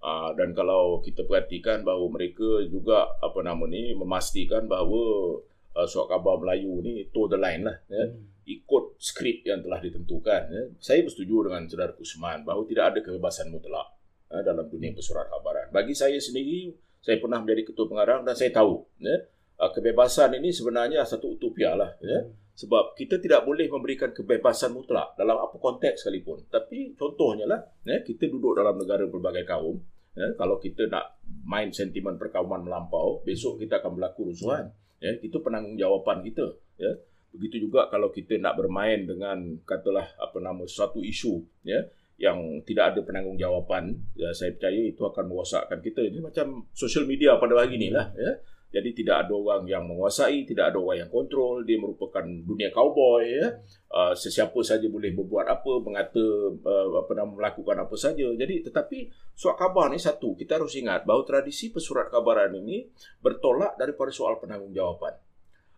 [0.00, 5.36] Uh, dan kalau kita perhatikan bahawa mereka juga apa nama ni memastikan bahawa
[5.76, 8.08] uh, surat khabar Melayu ni toe the line lah ya.
[8.48, 10.62] ikut skrip yang telah ditentukan ya.
[10.80, 13.92] Saya bersetuju dengan saudara Kusman bahawa tidak ada kebebasan mutlak
[14.32, 15.68] uh, dalam dunia persurat khabaran.
[15.68, 19.16] Bagi saya sendiri saya pernah menjadi ketua pengarang dan saya tahu ya
[19.60, 22.24] uh, kebebasan ini sebenarnya satu utopia lah ya.
[22.54, 26.44] Sebab kita tidak boleh memberikan kebebasan mutlak dalam apa konteks sekalipun.
[26.52, 29.80] Tapi contohnya lah, ya, kita duduk dalam negara berbagai kaum.
[30.12, 34.68] Ya, kalau kita nak main sentimen perkauman melampau, besok kita akan berlaku rusuhan.
[35.00, 36.46] Ya, itu penanggungjawatan kita.
[36.76, 36.92] Ya.
[37.30, 41.78] Begitu juga kalau kita nak bermain dengan katalah apa nama suatu isu ya
[42.20, 46.04] yang tidak ada penanggungjawatan, ya, saya percaya itu akan merosakkan kita.
[46.04, 48.12] Ini macam social media pada hari ini lah.
[48.12, 48.36] Ya.
[48.70, 51.66] Jadi tidak ada orang yang menguasai, tidak ada orang yang kontrol.
[51.66, 53.26] Dia merupakan dunia cowboy.
[53.26, 53.58] Ya.
[53.90, 56.22] Uh, sesiapa saja boleh berbuat apa, mengata
[56.54, 58.30] uh, apa nama melakukan apa saja.
[58.30, 62.86] Jadi tetapi surat khabar ni satu, kita harus ingat bahawa tradisi pesurat khabaran ini
[63.18, 65.18] bertolak daripada soal penanggungjawatan.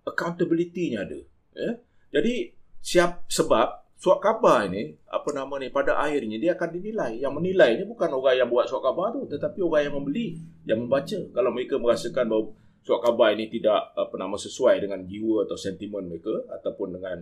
[0.04, 1.20] Accountability-nya ada.
[1.56, 1.70] Ya.
[2.12, 2.52] Jadi
[2.84, 7.24] siap sebab surat khabar ini apa nama ni pada akhirnya dia akan dinilai.
[7.24, 10.26] Yang menilai ni bukan orang yang buat surat khabar tu, tetapi orang yang membeli,
[10.68, 11.16] yang membaca.
[11.32, 12.52] Kalau mereka merasakan bahawa
[12.82, 17.18] surat khabar ini tidak apa nama sesuai dengan jiwa atau sentimen mereka ataupun dengan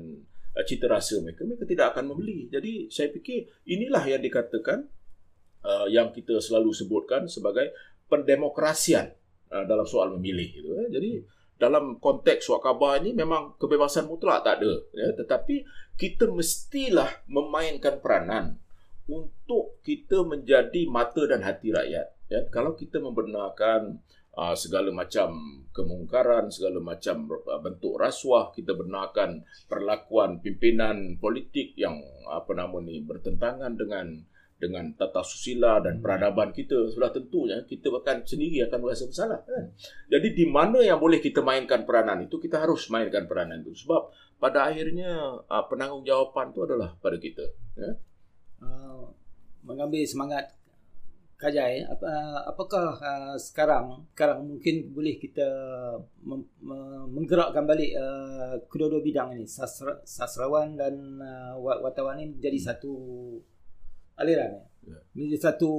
[0.56, 2.48] uh, cita rasa mereka mereka tidak akan membeli.
[2.48, 4.88] Jadi saya fikir inilah yang dikatakan
[5.64, 7.76] uh, yang kita selalu sebutkan sebagai
[8.08, 9.12] pendemokrasian
[9.52, 10.88] uh, dalam soal memilih gitu eh.
[10.90, 11.10] jadi
[11.60, 15.12] dalam konteks surat khabar ini memang kebebasan mutlak tak ada ya.
[15.12, 15.68] Tetapi
[16.00, 18.56] kita mestilah memainkan peranan
[19.04, 22.40] untuk kita menjadi mata dan hati rakyat ya.
[22.48, 24.00] Kalau kita membenarkan
[24.40, 25.36] uh, segala macam
[25.76, 32.00] kemungkaran, segala macam uh, bentuk rasuah, kita benarkan perlakuan pimpinan politik yang
[32.32, 34.24] apa nama ni bertentangan dengan
[34.60, 39.72] dengan tata susila dan peradaban kita sudah tentunya kita akan sendiri akan merasa bersalah kan.
[40.12, 44.12] Jadi di mana yang boleh kita mainkan peranan itu kita harus mainkan peranan itu sebab
[44.36, 47.44] pada akhirnya uh, penanggungjawatan itu adalah pada kita
[47.76, 47.92] ya.
[48.60, 49.08] Uh,
[49.64, 50.59] mengambil semangat
[51.40, 55.48] Kajai, apa, apakah uh, sekarang sekarang mungkin boleh kita
[56.20, 62.60] mem, mem, menggerakkan balik uh, kedua-dua bidang ini sastra, sastrawan dan uh, wartawan ini jadi
[62.60, 62.92] satu
[64.20, 64.64] aliran ya.
[64.92, 64.98] Ya.
[65.16, 65.72] Menjadi satu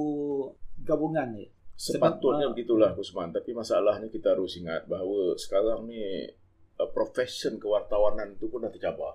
[0.82, 1.46] gabungan ya.
[1.78, 2.54] Sepatutnya Sebab, ah.
[2.54, 6.26] begitulah Usman Tapi masalahnya kita harus ingat bahawa sekarang ni
[6.82, 9.14] uh, profession kewartawanan tu pun dah tercabar.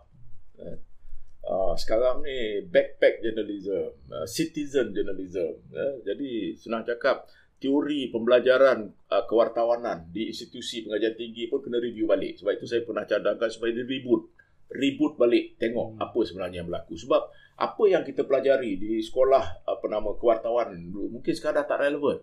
[1.78, 5.62] Uh, sekarang ni backpack journalism, uh, citizen journalism.
[5.70, 7.30] Eh, jadi senang cakap
[7.62, 12.42] teori pembelajaran uh, kewartawanan di institusi pengajian tinggi pun kena review balik.
[12.42, 14.26] Sebab itu saya pernah cadangkan supaya di reboot.
[14.74, 16.02] Reboot balik tengok Hmm.
[16.02, 16.98] apa sebenarnya yang berlaku.
[16.98, 17.22] Sebab
[17.62, 22.18] apa yang kita pelajari di sekolah apa nama kewartawanan dulu mungkin sekarang dah tak relevan.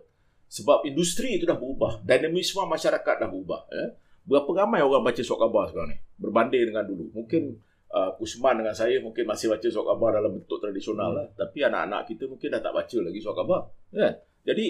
[0.51, 2.03] Sebab industri itu dah berubah.
[2.03, 3.71] Dinamisme masyarakat dah berubah.
[3.71, 3.89] Eh.
[4.27, 5.97] Berapa ramai orang baca surat khabar sekarang ni?
[6.19, 7.09] Berbanding dengan dulu.
[7.13, 7.55] Mungkin
[7.95, 11.25] uh, Kusman dengan saya mungkin masih baca surat khabar dalam bentuk tradisional lah.
[11.31, 13.61] Tapi anak-anak kita mungkin dah tak baca lagi surat khabar.
[13.95, 14.13] Kan?
[14.43, 14.65] Jadi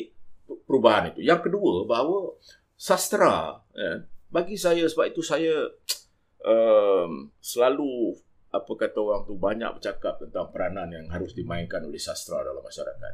[0.45, 1.25] perubahan itu.
[1.25, 2.37] Yang kedua bahawa
[2.77, 5.65] sastra eh, bagi saya sebab itu saya
[6.45, 8.13] um, selalu
[8.53, 13.13] apa kata orang tu banyak bercakap tentang peranan yang harus dimainkan oleh sastra dalam masyarakat.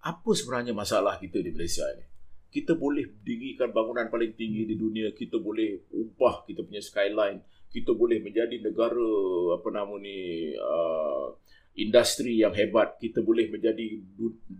[0.00, 2.06] Apa sebenarnya masalah kita di Malaysia ini?
[2.50, 7.94] Kita boleh dirikan bangunan paling tinggi di dunia, kita boleh ubah kita punya skyline, kita
[7.94, 9.10] boleh menjadi negara
[9.54, 11.38] apa nama ni uh,
[11.78, 14.02] industri yang hebat, kita boleh menjadi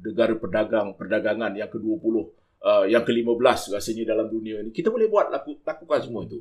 [0.06, 2.14] negara pedagang perdagangan yang ke-20,
[2.62, 4.70] uh, yang ke-15 rasanya dalam dunia ini.
[4.70, 6.38] Kita boleh buat laku, lakukan semua itu.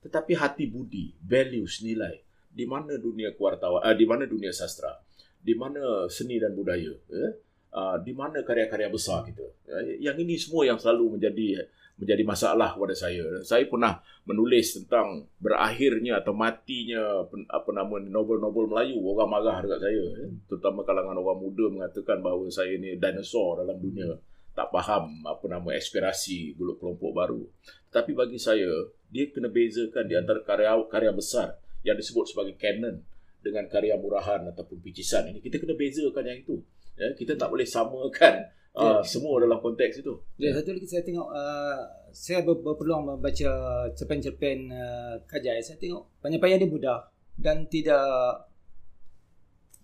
[0.00, 4.96] Tetapi hati budi, values, nilai, di mana dunia kewartawan, uh, di mana dunia sastra,
[5.36, 7.32] di mana seni dan budaya, eh?
[7.76, 9.44] uh, di mana karya-karya besar kita.
[9.68, 11.68] Uh, yang ini semua yang selalu menjadi
[11.98, 13.26] menjadi masalah kepada saya.
[13.42, 19.02] Saya pernah menulis tentang berakhirnya atau matinya apa nama novel-novel Melayu.
[19.02, 20.30] Orang marah dekat saya, eh.
[20.46, 24.14] terutama kalangan orang muda mengatakan bahawa saya ni dinosaur dalam dunia.
[24.54, 27.42] Tak faham apa nama aspirasi kelompok baru.
[27.90, 28.70] Tapi bagi saya,
[29.10, 33.02] dia kena bezakan di antara karya karya besar yang disebut sebagai canon
[33.42, 35.42] dengan karya murahan ataupun picisan ini.
[35.42, 36.62] Kita kena bezakan yang itu.
[36.98, 40.14] Ya, kita tak boleh samakan Uh, semua dalam konteks itu.
[40.38, 41.82] Ya, satu lagi saya tengok uh,
[42.14, 43.50] saya ber- berpeluang membaca
[43.90, 45.58] cerpen-cerpen uh, Kajai.
[45.58, 48.06] Saya tengok penyampaian dia mudah dan tidak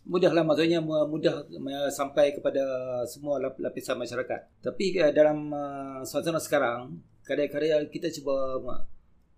[0.07, 1.43] mudahlah maksudnya mudah
[1.91, 2.63] sampai kepada
[3.11, 4.63] semua lapisan masyarakat.
[4.63, 6.95] Tapi uh, dalam uh, suasana sekarang,
[7.27, 8.63] karya-karya kita cuba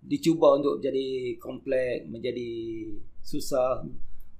[0.05, 2.51] dicuba untuk jadi kompleks, menjadi
[3.25, 3.83] susah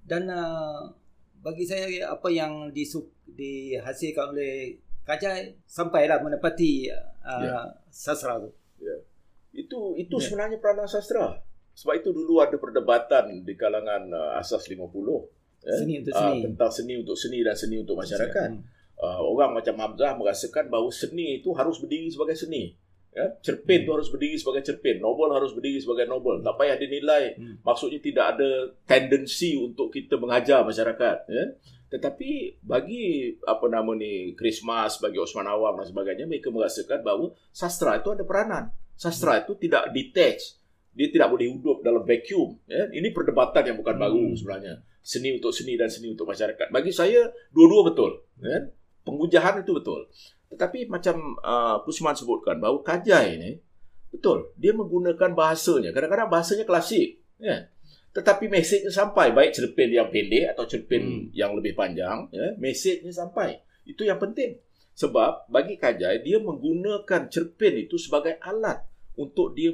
[0.05, 0.93] dan uh,
[1.41, 7.67] bagi saya apa yang dihasilkan oleh Kajai sampailah menepati uh, yeah.
[7.89, 8.51] sastra tu.
[8.83, 9.01] Yeah.
[9.55, 10.25] Itu itu yeah.
[10.27, 11.39] sebenarnya peranan sastra.
[11.79, 15.79] Sebab itu dulu ada perdebatan di kalangan uh, asas 50 eh?
[15.79, 16.39] seni untuk seni.
[16.43, 18.51] Uh, tentang seni untuk seni dan seni untuk masyarakat.
[18.97, 22.75] Uh, orang macam Hamzah merasakan bahawa seni itu harus berdiri sebagai seni.
[23.17, 23.87] Ya, cerpen hmm.
[23.89, 26.45] tu harus berdiri sebagai cerpen, novel harus berdiri sebagai novel.
[26.45, 27.33] Tak payah dinilai.
[27.33, 27.57] Hmm.
[27.65, 31.45] Maksudnya tidak ada tendensi untuk kita mengajar masyarakat, ya.
[31.87, 38.03] Tetapi bagi apa nama ni Christmas bagi Osman Awam dan sebagainya mereka merasakan bahawa sastra
[38.03, 38.65] itu ada peranan.
[38.99, 40.59] Sastra itu tidak detach.
[40.97, 42.59] Dia tidak boleh hidup dalam vacuum.
[42.67, 42.89] Ya.
[42.91, 44.37] Ini perdebatan yang bukan baru hmm.
[44.41, 44.75] sebenarnya.
[45.05, 46.73] Seni untuk seni dan seni untuk masyarakat.
[46.73, 48.13] Bagi saya dua-dua betul.
[48.43, 48.73] Ya.
[49.07, 50.11] Pengujahan itu betul.
[50.51, 53.51] Tetapi macam uh, Kusman sebutkan bahawa Kajai ini
[54.11, 54.51] betul.
[54.59, 55.95] Dia menggunakan bahasanya.
[55.95, 57.23] Kadang-kadang bahasanya klasik.
[57.39, 57.71] Ya
[58.17, 59.37] tetapi mesejnya sampai.
[59.37, 61.37] Baik cerpen yang pendek atau cerpen hmm.
[61.37, 63.61] yang lebih panjang ya mesejnya sampai.
[63.85, 64.57] Itu yang penting.
[64.97, 68.81] Sebab bagi Kajai dia menggunakan cerpen itu sebagai alat
[69.21, 69.69] untuk dia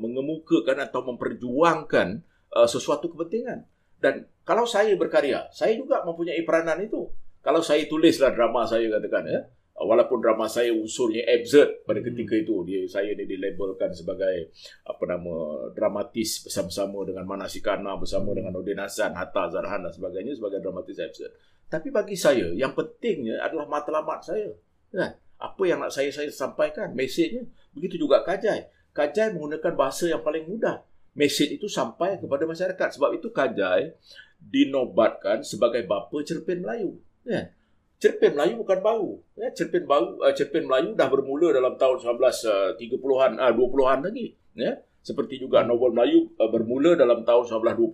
[0.00, 2.24] mengemukakan atau memperjuangkan
[2.56, 3.68] uh, sesuatu kepentingan.
[4.00, 7.12] Dan kalau saya berkarya saya juga mempunyai peranan itu.
[7.44, 9.40] Kalau saya tulislah drama saya katakan ya
[9.76, 12.08] walaupun drama saya unsurnya absurd pada hmm.
[12.12, 14.50] ketika itu dia saya ni dilabelkan sebagai
[14.88, 20.64] apa nama dramatis bersama-sama dengan Manasikana bersama dengan Udin Hasan Hatta Zarhan dan sebagainya sebagai
[20.64, 21.32] dramatis absurd
[21.68, 24.54] tapi bagi saya yang pentingnya adalah matlamat saya.
[24.94, 25.18] Kan?
[25.36, 27.44] Apa yang nak saya saya sampaikan mesejnya
[27.76, 30.80] begitu juga Kajai Kajai menggunakan bahasa yang paling mudah.
[31.12, 32.88] Mesej itu sampai kepada masyarakat.
[32.96, 33.92] Sebab itu Kajai
[34.40, 36.96] dinobatkan sebagai bapa cerpen Melayu.
[37.28, 37.52] Kan
[37.96, 39.10] cerpen Melayu bukan baru.
[39.36, 44.36] Ya, cerpen baru, uh, cerpen Melayu dah bermula dalam tahun 1930-an, uh, 20-an lagi.
[44.56, 44.80] Ya.
[45.00, 47.92] Seperti juga novel Melayu uh, bermula dalam tahun 1925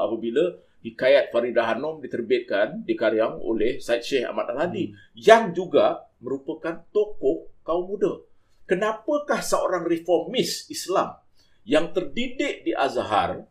[0.00, 0.44] apabila
[0.84, 5.16] Hikayat Faridah Hanom diterbitkan, dikaryang oleh Syed Syekh Ahmad Al-Hadi hmm.
[5.16, 8.20] yang juga merupakan tokoh kaum muda.
[8.68, 11.16] Kenapakah seorang reformis Islam
[11.64, 13.48] yang terdidik di Azhar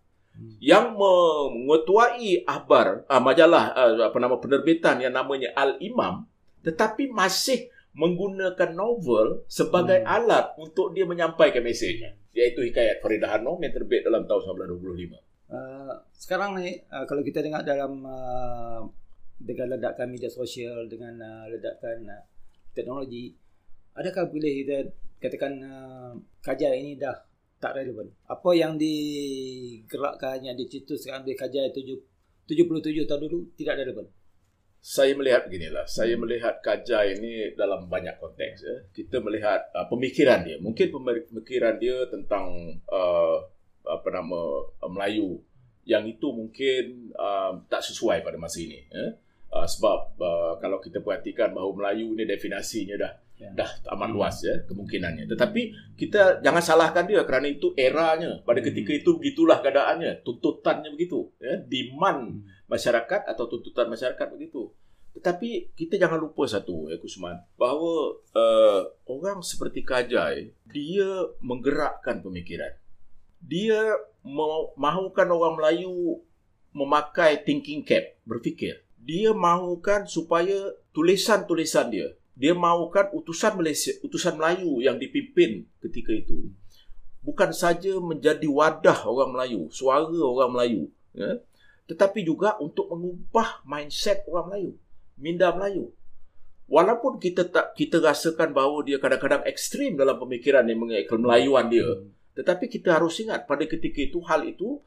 [0.58, 6.26] yang mengetuai akhbar uh, majalah uh, apa nama penerbitan yang namanya Al Imam
[6.66, 10.10] tetapi masih menggunakan novel sebagai hmm.
[10.10, 15.54] alat untuk dia menyampaikan mesejnya iaitu hikayat Faridah Hanom yang terbit dalam tahun 1925.
[15.54, 18.82] Uh, sekarang ni uh, kalau kita dengar dalam uh,
[19.38, 22.26] dengan ledakan media sosial dengan uh, ledakan uh,
[22.74, 23.38] teknologi
[23.94, 24.78] adakah boleh kita
[25.22, 27.14] katakan uh, kajian ini dah
[27.64, 28.12] tak relevan.
[28.28, 34.12] Apa yang digerakkan, yang dicetuskan oleh kajian 77 tahun dulu tidak relevan.
[34.84, 35.88] Saya melihat beginilah.
[35.88, 38.68] Saya melihat Kajai ini dalam banyak konteks.
[38.68, 38.76] Ya.
[38.92, 40.60] Kita melihat uh, pemikiran dia.
[40.60, 40.92] Mungkin
[41.32, 42.52] pemikiran dia tentang
[42.92, 43.48] uh,
[43.88, 45.40] apa nama uh, Melayu
[45.88, 48.84] yang itu mungkin uh, tak sesuai pada masa ini.
[48.92, 49.16] Ya.
[49.56, 53.50] Uh, sebab uh, kalau kita perhatikan bahawa Melayu ini definisinya dah Ya.
[53.50, 54.16] dah amat hmm.
[54.16, 55.26] luas ya kemungkinannya.
[55.26, 55.62] Tetapi
[55.98, 58.40] kita jangan salahkan dia kerana itu eranya.
[58.46, 58.68] Pada hmm.
[58.70, 62.70] ketika itu begitulah keadaannya, tuntutannya begitu, ya, demand hmm.
[62.70, 64.70] masyarakat atau tuntutan masyarakat begitu.
[65.14, 72.74] Tetapi kita jangan lupa satu ya Kusman, bahawa uh, orang seperti Kajai dia menggerakkan pemikiran.
[73.44, 73.94] Dia
[74.80, 76.24] mahukan orang Melayu
[76.74, 78.88] memakai thinking cap, berfikir.
[78.98, 86.50] Dia mahukan supaya tulisan-tulisan dia dia mahukan utusan Malaysia, utusan Melayu yang dipimpin ketika itu
[87.24, 90.82] bukan saja menjadi wadah orang Melayu, suara orang Melayu,
[91.16, 91.40] ya,
[91.88, 94.72] tetapi juga untuk mengubah mindset orang Melayu,
[95.16, 95.96] minda Melayu.
[96.68, 101.88] Walaupun kita tak kita rasakan bahawa dia kadang-kadang ekstrim dalam pemikiran yang mengenai kemelayuan dia,
[102.36, 104.80] tetapi kita harus ingat pada ketika itu hal itu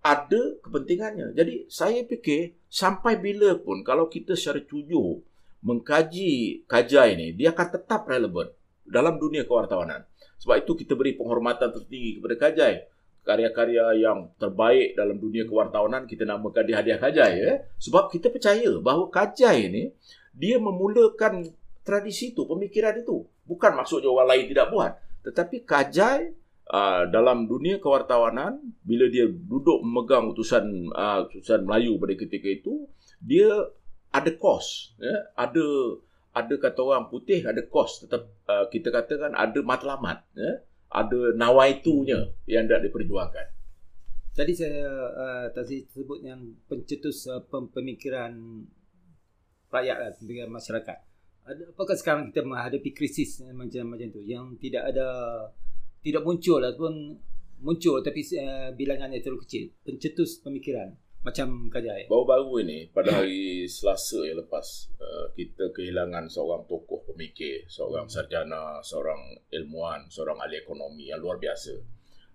[0.00, 1.32] ada kepentingannya.
[1.36, 5.22] Jadi saya fikir sampai bila pun kalau kita secara jujur
[5.60, 8.48] mengkaji kajai ini, dia akan tetap relevan
[8.84, 10.04] dalam dunia kewartawanan.
[10.40, 12.74] Sebab itu kita beri penghormatan tertinggi kepada kajai
[13.20, 17.54] karya-karya yang terbaik dalam dunia kewartawanan kita namakan dia hadiah Kajai ya.
[17.78, 19.82] Sebab kita percaya bahawa Kajai ini
[20.32, 21.46] dia memulakan
[21.84, 23.26] tradisi itu, pemikiran itu.
[23.44, 24.92] Bukan maksudnya orang lain tidak buat.
[25.26, 26.32] Tetapi Kajai
[26.72, 32.88] uh, dalam dunia kewartawanan bila dia duduk memegang utusan uh, utusan Melayu pada ketika itu,
[33.20, 33.52] dia
[34.10, 35.34] ada kos, ya.
[35.38, 35.64] ada
[36.30, 42.34] ada kata orang putih ada kos tetap uh, kita katakan ada matlamat ya ada nawaitunya
[42.50, 43.46] yang tidak diperjuangkan.
[44.34, 48.34] Tadi saya uh, tadi sebut yang pencetus uh, pemikiran
[49.70, 50.98] rakyat lah, pemikiran masyarakat.
[51.46, 55.08] Ada, apakah sekarang kita menghadapi krisis macam macam tu yang tidak ada
[56.02, 57.16] tidak muncul ataupun
[57.62, 62.08] muncul tapi uh, bilangannya terlalu kecil pencetus pemikiran macam Kajai.
[62.08, 68.80] Baru-baru ini pada hari Selasa yang lepas uh, kita kehilangan seorang tokoh pemikir, seorang sarjana,
[68.80, 71.76] seorang ilmuwan, seorang ahli ekonomi yang luar biasa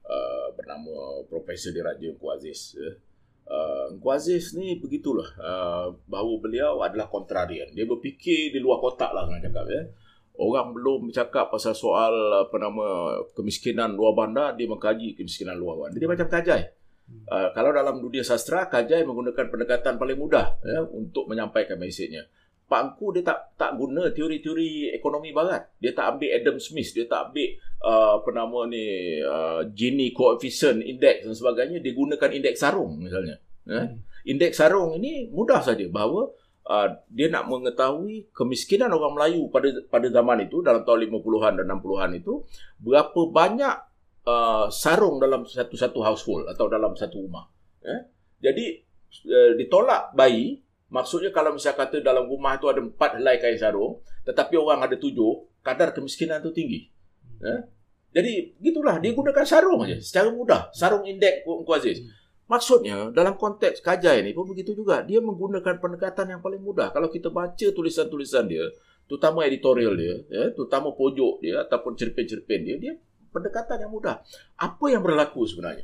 [0.05, 2.77] uh, bernama Profesor Diraja Engku Aziz.
[3.45, 7.73] Uh, Engku Aziz ni begitulah uh, bahawa beliau adalah kontrarian.
[7.73, 9.81] Dia berfikir di luar kotak lah nak cakap ya.
[10.36, 12.11] Orang belum bercakap pasal soal
[12.43, 15.97] apa nama kemiskinan luar bandar, dia mengkaji kemiskinan luar bandar.
[15.97, 16.84] Dia macam Kajai.
[17.05, 22.25] Uh, kalau dalam dunia sastra, Kajai menggunakan pendekatan paling mudah ya, untuk menyampaikan mesejnya.
[22.65, 25.69] Pak Angku dia tak tak guna teori-teori ekonomi barat.
[25.77, 28.85] Dia tak ambil Adam Smith, dia tak ambil uh, apa nama ni
[29.21, 31.77] uh, Gini coefficient index dan sebagainya.
[31.77, 33.37] Dia gunakan indeks sarung misalnya.
[33.69, 33.85] Ya.
[33.85, 34.01] Hmm.
[34.25, 36.33] Indeks sarung ini mudah saja bahawa
[36.65, 41.65] uh, dia nak mengetahui kemiskinan orang Melayu pada pada zaman itu dalam tahun 50-an dan
[41.69, 42.41] 60-an itu
[42.81, 43.75] berapa banyak
[44.26, 47.47] uh, sarung dalam satu-satu household atau dalam satu rumah.
[47.86, 48.01] Eh?
[48.41, 48.65] Jadi
[49.30, 50.59] uh, ditolak bayi,
[50.89, 54.97] maksudnya kalau misalnya kata dalam rumah itu ada empat helai kain sarung, tetapi orang ada
[54.97, 56.80] tujuh, kadar kemiskinan itu tinggi.
[57.41, 57.61] Eh?
[58.15, 61.99] Jadi gitulah dia gunakan sarung aja secara mudah, sarung indeks Ku Aziz.
[62.45, 65.01] Maksudnya dalam konteks kajai ini pun begitu juga.
[65.01, 66.93] Dia menggunakan pendekatan yang paling mudah.
[66.93, 68.61] Kalau kita baca tulisan-tulisan dia,
[69.09, 72.93] terutama editorial dia, ya, terutama pojok dia ataupun cerpen-cerpen dia, dia
[73.36, 74.23] pendekatan yang mudah.
[74.55, 75.83] Apa yang berlaku sebenarnya?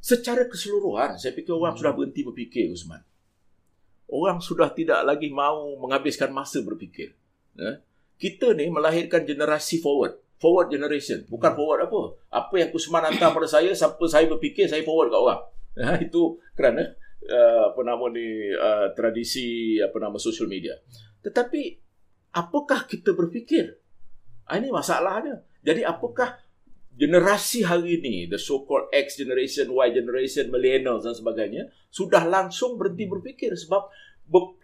[0.00, 1.80] Secara keseluruhan, saya fikir orang hmm.
[1.84, 3.04] sudah berhenti berfikir, Usman.
[4.08, 7.12] Orang sudah tidak lagi mahu menghabiskan masa berfikir.
[7.58, 7.84] Ya?
[8.16, 10.16] Kita ni melahirkan generasi forward.
[10.40, 11.28] Forward generation.
[11.28, 11.58] Bukan hmm.
[11.58, 12.00] forward apa.
[12.32, 15.40] Apa yang Usman hantar pada saya, sampai saya berfikir, saya forward kat orang.
[15.76, 15.88] Ya?
[16.08, 16.96] Itu kerana
[17.26, 20.78] uh, apa nama ni uh, tradisi apa nama social media.
[21.26, 21.62] Tetapi
[22.30, 23.74] apakah kita berfikir?
[24.46, 25.42] Ah, ini masalahnya.
[25.66, 26.38] Jadi apakah
[26.96, 33.04] generasi hari ini, the so-called X generation, Y generation, millennials dan sebagainya, sudah langsung berhenti
[33.04, 33.92] berfikir sebab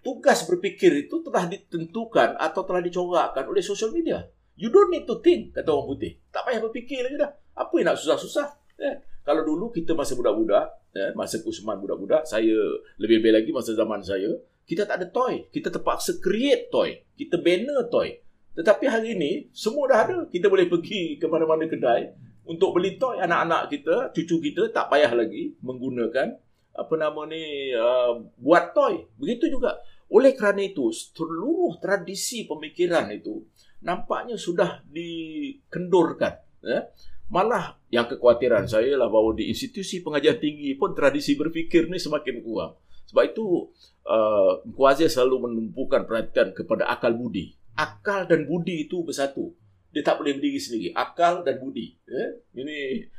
[0.02, 4.24] tugas berfikir itu telah ditentukan atau telah dicorakkan oleh social media.
[4.56, 6.12] You don't need to think, kata orang putih.
[6.32, 7.30] Tak payah berfikir lagi dah.
[7.56, 8.48] Apa yang nak susah-susah?
[8.80, 10.66] Eh, kalau dulu kita masa budak-budak,
[10.96, 12.58] eh, masa Kusman budak-budak, saya
[12.98, 14.28] lebih-lebih lagi masa zaman saya,
[14.66, 15.46] kita tak ada toy.
[15.52, 16.96] Kita terpaksa create toy.
[17.14, 18.18] Kita banner toy.
[18.52, 20.18] Tetapi hari ini semua dah ada.
[20.28, 22.12] Kita boleh pergi ke mana-mana kedai
[22.44, 26.36] untuk beli toy anak-anak kita, cucu kita tak payah lagi menggunakan
[26.72, 29.08] apa nama ni uh, buat toy.
[29.16, 29.80] Begitu juga.
[30.12, 33.48] Oleh kerana itu seluruh tradisi pemikiran itu
[33.80, 36.36] nampaknya sudah dikendurkan.
[36.60, 36.92] Ya?
[37.32, 42.44] Malah yang kekhawatiran saya lah bahawa di institusi pengajian tinggi pun tradisi berfikir ni semakin
[42.44, 42.76] kurang.
[43.08, 43.72] Sebab itu
[44.04, 49.54] uh, Kuazir selalu menumpukan perhatian kepada akal budi akal dan budi itu bersatu.
[49.92, 50.88] Dia tak boleh berdiri sendiri.
[50.96, 51.92] Akal dan budi.
[52.08, 52.26] Ya?
[52.56, 52.78] Ini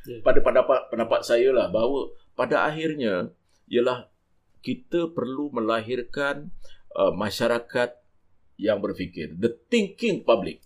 [0.09, 0.21] yeah.
[0.25, 3.29] pada pendapat pendapat saya lah bahawa pada akhirnya
[3.69, 4.09] ialah
[4.65, 6.49] kita perlu melahirkan
[6.97, 7.93] uh, masyarakat
[8.57, 9.33] yang berfikir.
[9.37, 10.63] The thinking public.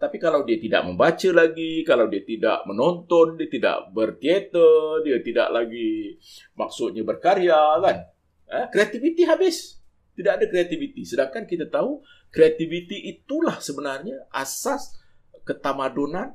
[0.00, 5.52] Tapi kalau dia tidak membaca lagi, kalau dia tidak menonton, dia tidak berteater, dia tidak
[5.52, 6.16] lagi
[6.56, 8.08] maksudnya berkarya kan.
[8.48, 9.76] Eh, kreativiti habis.
[10.16, 11.04] Tidak ada kreativiti.
[11.04, 14.98] Sedangkan kita tahu kreativiti itulah sebenarnya asas
[15.42, 16.34] ketamadunan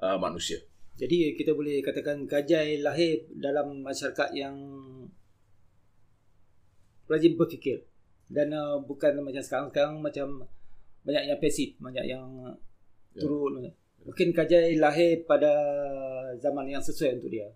[0.00, 0.60] uh, manusia.
[1.00, 4.54] Jadi kita boleh katakan Gajai lahir dalam masyarakat yang
[7.08, 7.84] rajin berfikir
[8.28, 10.44] dan uh, bukan macam sekarang sekarang macam
[11.02, 12.24] banyak yang pasif, banyak yang
[13.16, 13.20] ya.
[13.24, 13.72] turun.
[14.04, 15.52] Mungkin Gajai lahir pada
[16.38, 17.48] zaman yang sesuai untuk dia.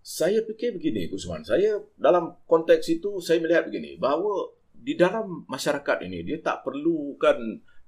[0.00, 1.44] Saya fikir begini, Kusman.
[1.44, 4.48] Saya dalam konteks itu saya melihat begini, bahawa
[4.80, 7.36] di dalam masyarakat ini dia tak perlukan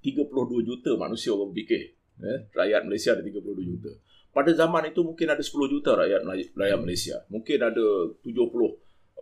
[0.05, 1.97] 32 juta manusia orang fikir.
[2.23, 3.91] Eh, rakyat Malaysia ada 32 juta.
[4.33, 6.21] Pada zaman itu mungkin ada 10 juta rakyat
[6.53, 7.17] rakyat Malaysia.
[7.33, 7.87] Mungkin ada
[8.21, 8.29] 70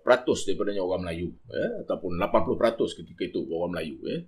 [0.00, 4.20] peratus daripadanya orang Melayu eh, ataupun 80% ketika itu orang Melayu eh.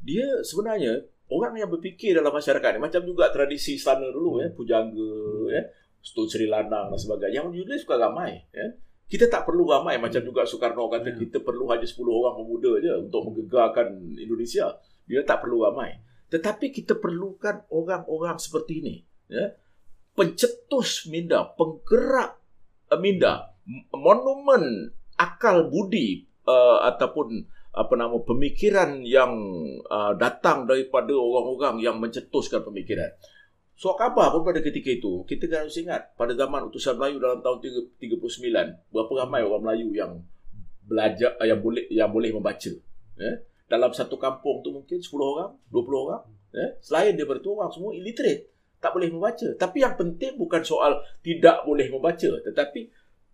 [0.00, 5.10] Dia sebenarnya orang yang berfikir dalam masyarakat ni macam juga tradisi istana dulu eh, pujangga
[5.54, 5.64] eh,
[6.00, 7.44] Stun Sri Lanang dan sebagainya.
[7.44, 8.70] Yang juga suka ramai eh.
[9.10, 11.18] Kita tak perlu ramai macam juga Soekarno kata ya.
[11.18, 14.78] kita perlu hanya 10 orang pemuda je untuk menggegarkan Indonesia.
[15.10, 15.98] Dia tak perlu ramai.
[16.30, 18.96] Tetapi kita perlukan orang-orang seperti ini.
[19.26, 19.50] Ya.
[20.14, 22.38] Pencetus minda, penggerak
[22.86, 23.50] uh, minda,
[23.90, 29.34] monumen akal budi uh, ataupun apa nama pemikiran yang
[29.90, 33.10] uh, datang daripada orang-orang yang mencetuskan pemikiran.
[33.80, 37.64] So khabar pun pada ketika itu, kita harus ingat pada zaman utusan Melayu dalam tahun
[37.96, 40.20] 39, berapa ramai orang Melayu yang
[40.84, 42.76] belajar yang boleh yang boleh membaca.
[43.16, 43.32] Ya?
[43.72, 46.28] Dalam satu kampung tu mungkin 10 orang, 20 orang.
[46.52, 46.76] Ya?
[46.84, 48.52] Selain dia bertu orang semua illiterate,
[48.84, 49.48] tak boleh membaca.
[49.56, 52.84] Tapi yang penting bukan soal tidak boleh membaca, tetapi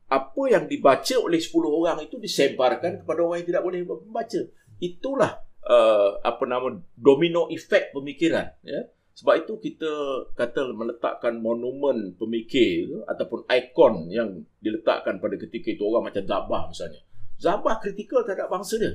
[0.06, 4.40] apa yang dibaca oleh 10 orang itu disebarkan kepada orang yang tidak boleh membaca.
[4.78, 8.46] Itulah uh, apa nama domino efek pemikiran.
[8.62, 8.94] Ya?
[9.16, 9.92] Sebab itu kita
[10.36, 17.00] kata meletakkan monumen pemikir ataupun ikon yang diletakkan pada ketika itu orang macam Zabah misalnya.
[17.40, 18.92] Zabah kritikal terhadap bangsa dia.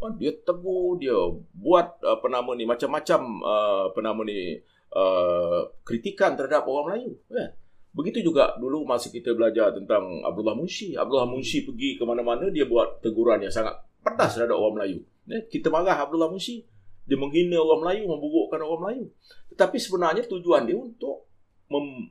[0.00, 1.12] Oh, dia tegur, dia
[1.52, 4.56] buat apa nama ni macam-macam uh, apa nama ni
[4.94, 7.12] uh, kritikan terhadap orang Melayu.
[7.28, 7.52] Ya?
[7.92, 10.96] Begitu juga dulu masa kita belajar tentang Abdullah Munshi.
[10.96, 14.98] Abdullah Munshi pergi ke mana-mana, dia buat teguran yang sangat pedas terhadap orang Melayu.
[15.28, 16.64] Ya, kita marah Abdullah Munshi.
[17.08, 19.04] Dia menghina orang Melayu, memburukkan orang Melayu.
[19.58, 21.26] Tetapi sebenarnya tujuan dia untuk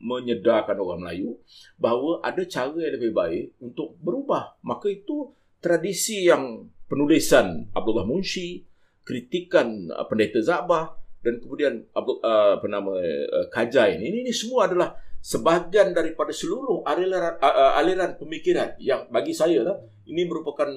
[0.04, 1.40] menyedarkan orang Melayu
[1.80, 4.60] bahawa ada cara yang lebih baik untuk berubah.
[4.68, 5.32] Maka itu
[5.64, 8.68] tradisi yang penulisan Abdullah Munshi,
[9.08, 15.00] kritikan uh, pendeta Zabah dan kemudian uh, apa nama uh, Kajai ini, ini semua adalah
[15.24, 20.68] sebahagian daripada seluruh aliran, uh, aliran pemikiran yang bagi saya lah ini merupakan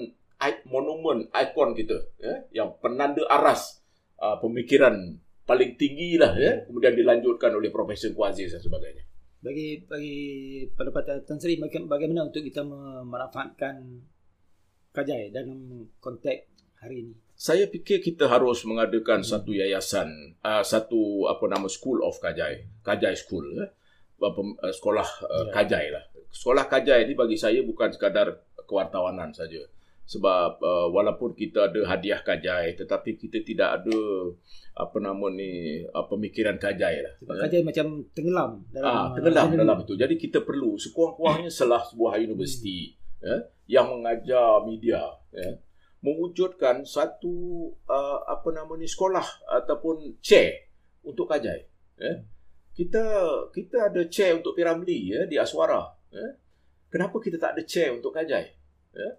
[0.70, 3.82] monumen ikon kita ya, yang penanda aras
[4.22, 5.20] uh, pemikiran
[5.50, 9.02] paling tinggi lah ya, kemudian dilanjutkan oleh Profesor Kuaziz dan sebagainya.
[9.42, 10.18] Bagi bagi
[10.78, 13.82] pendapat Tan Sri bagaimana untuk kita memanfaatkan
[14.94, 17.14] Kajai dalam konteks hari ini?
[17.34, 19.30] Saya fikir kita harus mengadakan hmm.
[19.30, 23.58] satu yayasan, uh, satu apa nama School of Kajai, Kajai School.
[23.58, 23.66] Ya
[24.20, 25.52] uh, sekolah uh, yeah.
[25.56, 26.04] kajai lah.
[26.30, 29.58] Sekolah kajai ni bagi saya bukan sekadar kewartawanan saja.
[30.10, 33.98] Sebab uh, walaupun kita ada hadiah kajai tetapi kita tidak ada
[34.74, 37.14] apa nama ni uh, pemikiran kajai lah.
[37.22, 37.40] Sebab ya.
[37.46, 39.94] kajai macam tenggelam dalam ah, tenggelam dalam, dalam itu.
[39.94, 42.90] Jadi kita perlu sekurang-kurangnya selah sebuah universiti
[43.22, 43.22] hmm.
[43.22, 43.36] ya,
[43.78, 44.98] yang mengajar media
[45.30, 45.54] ya,
[46.02, 50.74] mewujudkan satu uh, apa nama ni sekolah ataupun chair
[51.06, 51.70] untuk kajai
[52.02, 52.12] ya.
[52.74, 53.06] Kita
[53.54, 56.34] kita ada chair untuk Piramli ya di Aswara ya.
[56.90, 58.46] kenapa kita tak ada chair untuk Kajai
[58.90, 59.10] ya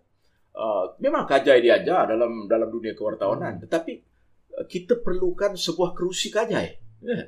[0.55, 3.59] uh, memang Kajai diajar dalam dalam dunia kewartawanan.
[3.59, 3.61] Hmm.
[3.67, 3.93] tetapi
[4.59, 6.67] uh, kita perlukan sebuah kerusi Kajai
[7.03, 7.25] ya.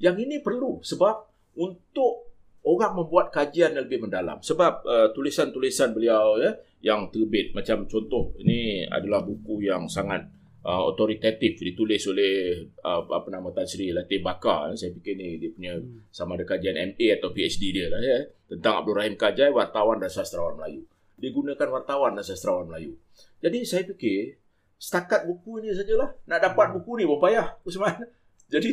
[0.00, 2.34] yang ini perlu sebab untuk
[2.64, 4.40] orang membuat kajian yang lebih mendalam.
[4.40, 7.52] Sebab uh, tulisan-tulisan beliau ya yang terbit.
[7.52, 10.24] Macam contoh ini adalah buku yang sangat
[10.64, 14.72] uh, otoritatif ditulis oleh uh, apa nama Tan Sri Latif Bakar.
[14.74, 16.08] Saya fikir ni dia punya hmm.
[16.08, 18.18] sama ada kajian MA atau PhD dia lah ya.
[18.48, 22.98] Tentang Abdul Rahim Kajai wartawan dan sastrawan Melayu dia gunakan wartawan dan sastrawan Melayu.
[23.38, 24.38] Jadi saya fikir
[24.78, 26.74] setakat buku ni sajalah nak dapat hmm.
[26.80, 27.94] buku ni pun payah Usman?
[28.52, 28.70] Jadi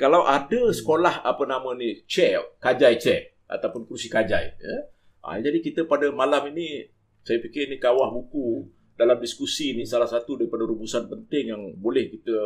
[0.00, 4.76] kalau ada sekolah apa nama ni chair Kajai chair ataupun kursi Kajai ya.
[5.20, 6.88] Uh, jadi kita pada malam ini
[7.20, 8.64] saya fikir ni kawah buku
[8.96, 12.36] dalam diskusi ni salah satu daripada rumusan penting yang boleh kita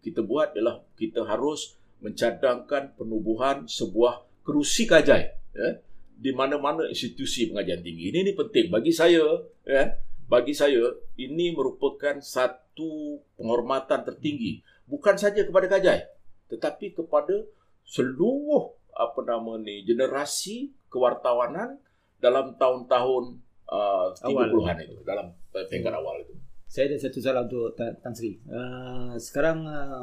[0.00, 5.68] kita buat adalah kita harus mencadangkan penubuhan sebuah kerusi kajai ya,
[6.14, 8.14] di mana-mana institusi pengajian tinggi.
[8.14, 9.22] Ini, ini penting bagi saya
[9.66, 9.94] ya,
[10.30, 16.00] bagi saya ini merupakan satu penghormatan tertinggi bukan saja kepada kajai
[16.48, 17.44] tetapi kepada
[17.84, 21.82] seluruh apa nama ni generasi kewartawanan
[22.22, 23.24] dalam tahun-tahun
[23.68, 26.34] uh, 30-an itu dalam peringkat awal itu.
[26.70, 28.38] Saya ada satu soalan untuk Tan, Tan Sri.
[28.48, 30.02] Uh, sekarang uh,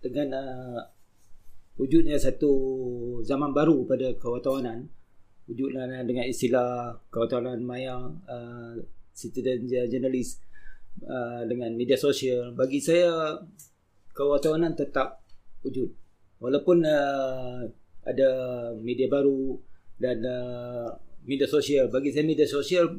[0.00, 0.80] dengan uh,
[1.76, 2.52] wujudnya satu
[3.26, 4.88] zaman baru pada kewartawanan,
[5.50, 7.98] wujudnya dengan istilah kewartawanan maya,
[8.30, 8.78] uh,
[9.10, 10.38] citizen journalist
[11.02, 13.34] uh, dengan media sosial, bagi saya
[14.14, 15.26] kewartawanan tetap
[15.66, 15.90] wujud.
[16.38, 17.66] Walaupun uh,
[18.06, 18.30] ada
[18.78, 19.58] media baru
[20.00, 20.88] dan uh,
[21.28, 21.92] media sosial.
[21.92, 22.96] Bagi saya media sosial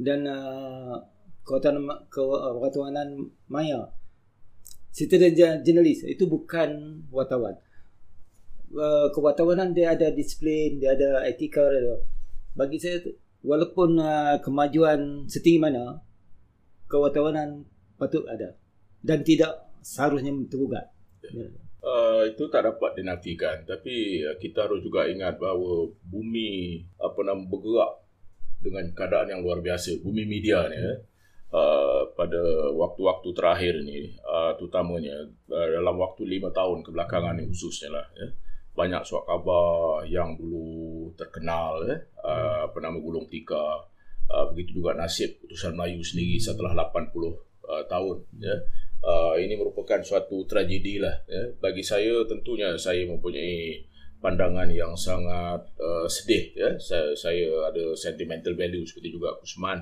[0.00, 0.96] dan uh,
[1.44, 3.92] kewatanan kewatanan maya.
[4.90, 7.60] Citizen jurnalis itu bukan wartawan.
[8.70, 11.98] Uh, kewatawanan dia ada disiplin, dia ada etika dia.
[12.54, 13.02] Bagi saya
[13.42, 15.98] walaupun uh, kemajuan setinggi mana
[16.86, 17.66] kewatawanan
[17.98, 18.54] patut ada
[19.02, 20.92] dan tidak seharusnya tergugat.
[21.24, 21.50] Ya.
[21.80, 27.40] Uh, itu tak dapat dinafikan tapi uh, kita harus juga ingat bahawa bumi apa nama
[27.40, 28.04] bergerak
[28.60, 31.00] dengan keadaan yang luar biasa bumi media ni eh.
[31.56, 37.96] uh, pada waktu-waktu terakhir ni uh, terutamanya uh, dalam waktu lima tahun kebelakangan ni khususnya
[37.96, 38.30] lah eh.
[38.80, 42.00] Banyak suat khabar yang dulu terkenal eh.
[42.24, 43.84] uh, apa nama gulung tika
[44.32, 48.56] uh, begitu juga nasib utusan Melayu sendiri setelah 80 uh, tahun ya.
[49.00, 51.40] Uh, ini merupakan suatu tragedi lah ya.
[51.56, 53.80] bagi saya tentunya saya mempunyai
[54.20, 59.80] pandangan yang sangat uh, sedih ya saya, saya ada sentimental value seperti juga Kusman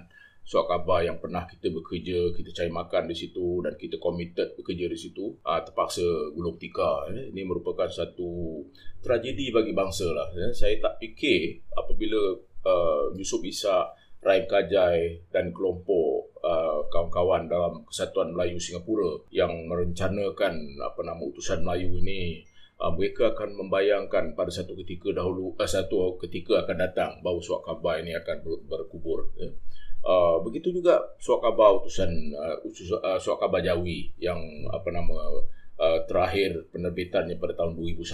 [0.48, 4.88] suat khabar yang pernah kita bekerja kita cari makan di situ dan kita committed bekerja
[4.88, 7.28] di situ uh, terpaksa gulung tika ya.
[7.28, 8.64] ini merupakan satu
[9.04, 10.48] tragedi bagi bangsa lah ya.
[10.56, 12.32] saya tak fikir apabila
[12.64, 13.92] uh, Yusuf Isa
[14.24, 21.60] Raim Kajai dan kelompok uh, kawan-kawan dalam Kesatuan Melayu Singapura yang merencanakan apa nama utusan
[21.60, 22.40] Melayu ini
[22.80, 27.60] uh, mereka akan membayangkan pada satu ketika dahulu uh, satu ketika akan datang bahawa suat
[27.68, 29.52] khabar ini akan ber- berkubur ya.
[29.98, 34.38] Uh, begitu juga suat khabar utusan uh, uh, suat khabar Jawi yang
[34.70, 35.42] apa nama
[35.74, 38.06] uh, terakhir penerbitannya pada tahun 2001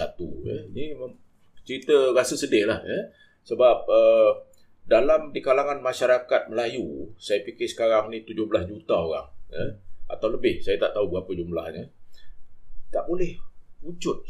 [0.49, 0.57] ya.
[0.73, 0.97] ini
[1.61, 2.99] cerita rasa sedih lah ya.
[3.45, 4.31] sebab uh,
[4.85, 9.65] dalam di kalangan masyarakat Melayu, saya fikir sekarang ni 17 juta orang, ya,
[10.05, 11.89] atau lebih, saya tak tahu berapa jumlahnya,
[12.93, 13.33] tak boleh
[13.81, 14.21] wujud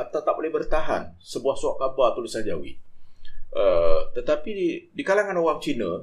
[0.00, 2.80] atau tak boleh bertahan sebuah suat khabar tulisan Jawi.
[3.52, 6.00] Uh, tetapi di, di kalangan orang Cina,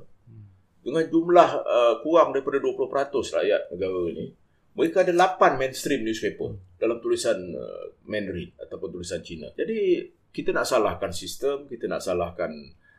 [0.88, 2.88] dengan jumlah uh, kurang daripada 20%
[3.36, 4.32] rakyat negara ini,
[4.72, 9.52] mereka ada 8 mainstream newspaper dalam tulisan uh, Mandarin ataupun tulisan Cina.
[9.52, 12.56] Jadi, kita nak salahkan sistem, kita nak salahkan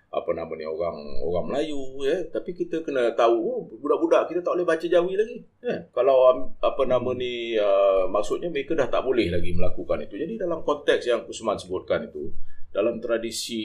[0.08, 2.28] apa nama ni orang orang Melayu ya.
[2.28, 5.84] Tapi kita kena tahu oh, budak-budak kita tak boleh baca Jawi lagi ya.
[5.92, 6.16] Kalau
[6.60, 10.16] apa nama ni uh, maksudnya mereka dah tak boleh lagi melakukan itu.
[10.16, 12.32] Jadi dalam konteks yang Kusman sebutkan itu
[12.72, 13.60] dalam tradisi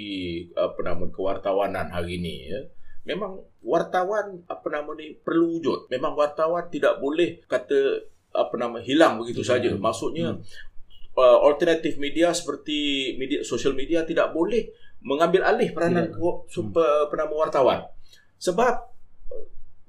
[0.51, 2.61] apa nama kewartawanan hari ini ya
[3.04, 9.20] memang wartawan apa nama ni perlu wujud memang wartawan tidak boleh kata apa nama hilang
[9.20, 9.49] begitu hmm.
[9.49, 10.41] saja maksudnya hmm.
[11.20, 14.72] uh, alternatif media seperti media social media tidak boleh
[15.04, 16.34] mengambil alih peranan yeah.
[16.47, 17.10] super hmm.
[17.12, 17.80] penama wartawan.
[18.39, 18.95] Sebab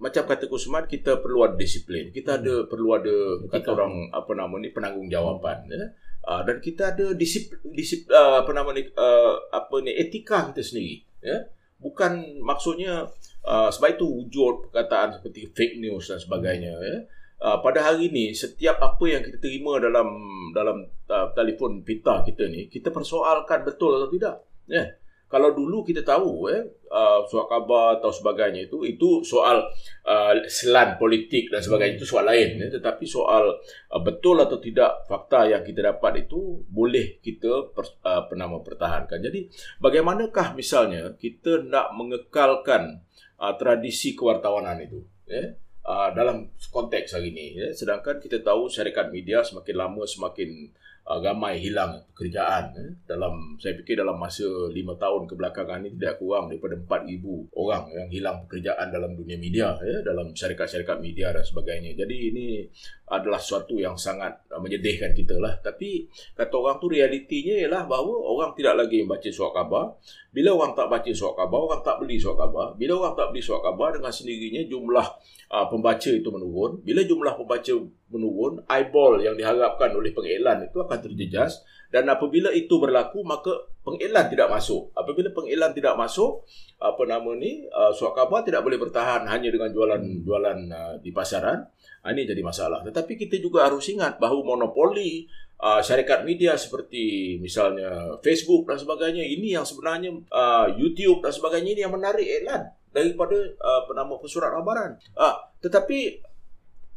[0.03, 2.11] macam kata Kusman kita perlu ada disiplin.
[2.11, 2.39] Kita hmm.
[2.43, 3.17] ada perlu ada
[3.49, 5.83] kata orang apa nama ni penanggungjawaban ya.
[6.25, 10.63] Uh, dan kita ada disiplin, disip, uh, apa nama ni uh, apa ni etika kita
[10.67, 11.39] sendiri ya.
[11.85, 13.05] Bukan maksudnya
[13.45, 16.97] uh, sebab itu wujud perkataan seperti fake news dan sebagainya ya.
[17.45, 20.09] Uh, pada hari ini setiap apa yang kita terima dalam
[20.57, 25.04] dalam uh, telefon pita kita ni kita persoalkan betul atau tidak ya yeah
[25.35, 26.63] kalau dulu kita tahu eh
[26.95, 29.67] uh, surat khabar atau sebagainya itu itu soal
[30.07, 32.71] uh, selan politik dan sebagainya itu soal lain eh.
[32.71, 33.59] tetapi soal
[33.91, 39.19] uh, betul atau tidak fakta yang kita dapat itu boleh kita per, uh, pernah mempertahankan
[39.19, 39.51] jadi
[39.83, 43.03] bagaimanakah misalnya kita nak mengekalkan
[43.43, 47.73] uh, tradisi kewartawanan itu eh uh, dalam konteks hari ini eh.
[47.75, 50.71] sedangkan kita tahu syarikat media semakin lama semakin
[51.05, 52.91] uh, ramai hilang pekerjaan eh.
[53.05, 58.09] dalam saya fikir dalam masa lima tahun kebelakangan ini tidak kurang daripada 4000 orang yang
[58.09, 62.65] hilang pekerjaan dalam dunia media eh, dalam syarikat-syarikat media dan sebagainya jadi ini
[63.05, 65.61] adalah sesuatu yang sangat uh, menyedihkan kita lah.
[65.61, 69.87] Tapi kata orang tu realitinya ialah bahawa orang tidak lagi membaca surat khabar.
[70.33, 72.67] Bila orang tak baca surat khabar orang tak beli surat khabar.
[72.81, 75.07] Bila orang tak beli surat khabar dengan sendirinya jumlah
[75.53, 76.73] uh, pembaca itu menurun.
[76.81, 77.73] Bila jumlah pembaca
[78.09, 81.61] menurun eyeball yang diharapkan oleh pengiklan itu akan terjejas.
[81.93, 83.53] Dan apabila itu berlaku maka
[83.85, 84.91] pengiklan tidak masuk.
[84.97, 86.49] Apabila pengiklan tidak masuk
[86.81, 91.13] apa nama ni uh, surat khabar tidak boleh bertahan hanya dengan jualan jualan uh, di
[91.13, 91.69] pasaran
[92.13, 92.85] ini jadi masalah.
[92.85, 95.25] Tetapi kita juga harus ingat bahawa monopoli
[95.65, 101.71] uh, syarikat media seperti misalnya Facebook dan sebagainya ini yang sebenarnya uh, YouTube dan sebagainya
[101.73, 105.01] ini yang menarik iklan daripada uh, penama pesurat khabaran.
[105.17, 106.21] Uh, tetapi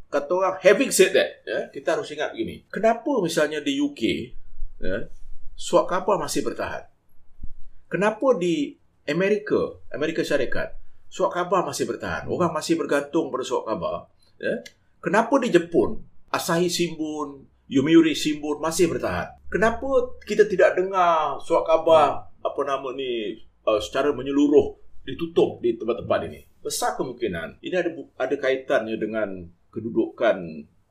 [0.08, 2.68] kata orang having said that ya kita harus ingat gini.
[2.68, 4.02] Kenapa misalnya di UK
[4.84, 5.08] ya
[5.56, 6.84] suat khabar masih bertahan?
[7.88, 8.76] Kenapa di
[9.08, 10.76] Amerika Amerika Syarikat
[11.08, 12.28] suat khabar masih bertahan?
[12.28, 14.54] Orang masih bergantung pada suat khabar ya
[15.02, 22.28] kenapa di Jepun Asahi Shimbun Yomiuri Shimbun masih bertahan kenapa kita tidak dengar suat khabar
[22.38, 23.36] apa nama ni
[23.68, 24.78] uh, secara menyeluruh
[25.08, 26.40] ditutup di tempat-tempat ini.
[26.60, 27.90] Besar kemungkinan ini ada
[28.20, 30.36] ada kaitannya dengan kedudukan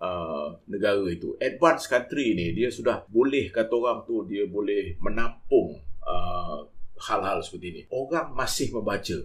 [0.02, 1.38] uh, negara itu.
[1.38, 6.66] Advanced country ni dia sudah boleh kata orang tu dia boleh menampung uh,
[6.98, 7.82] hal-hal seperti ini.
[7.94, 9.18] Orang masih membaca.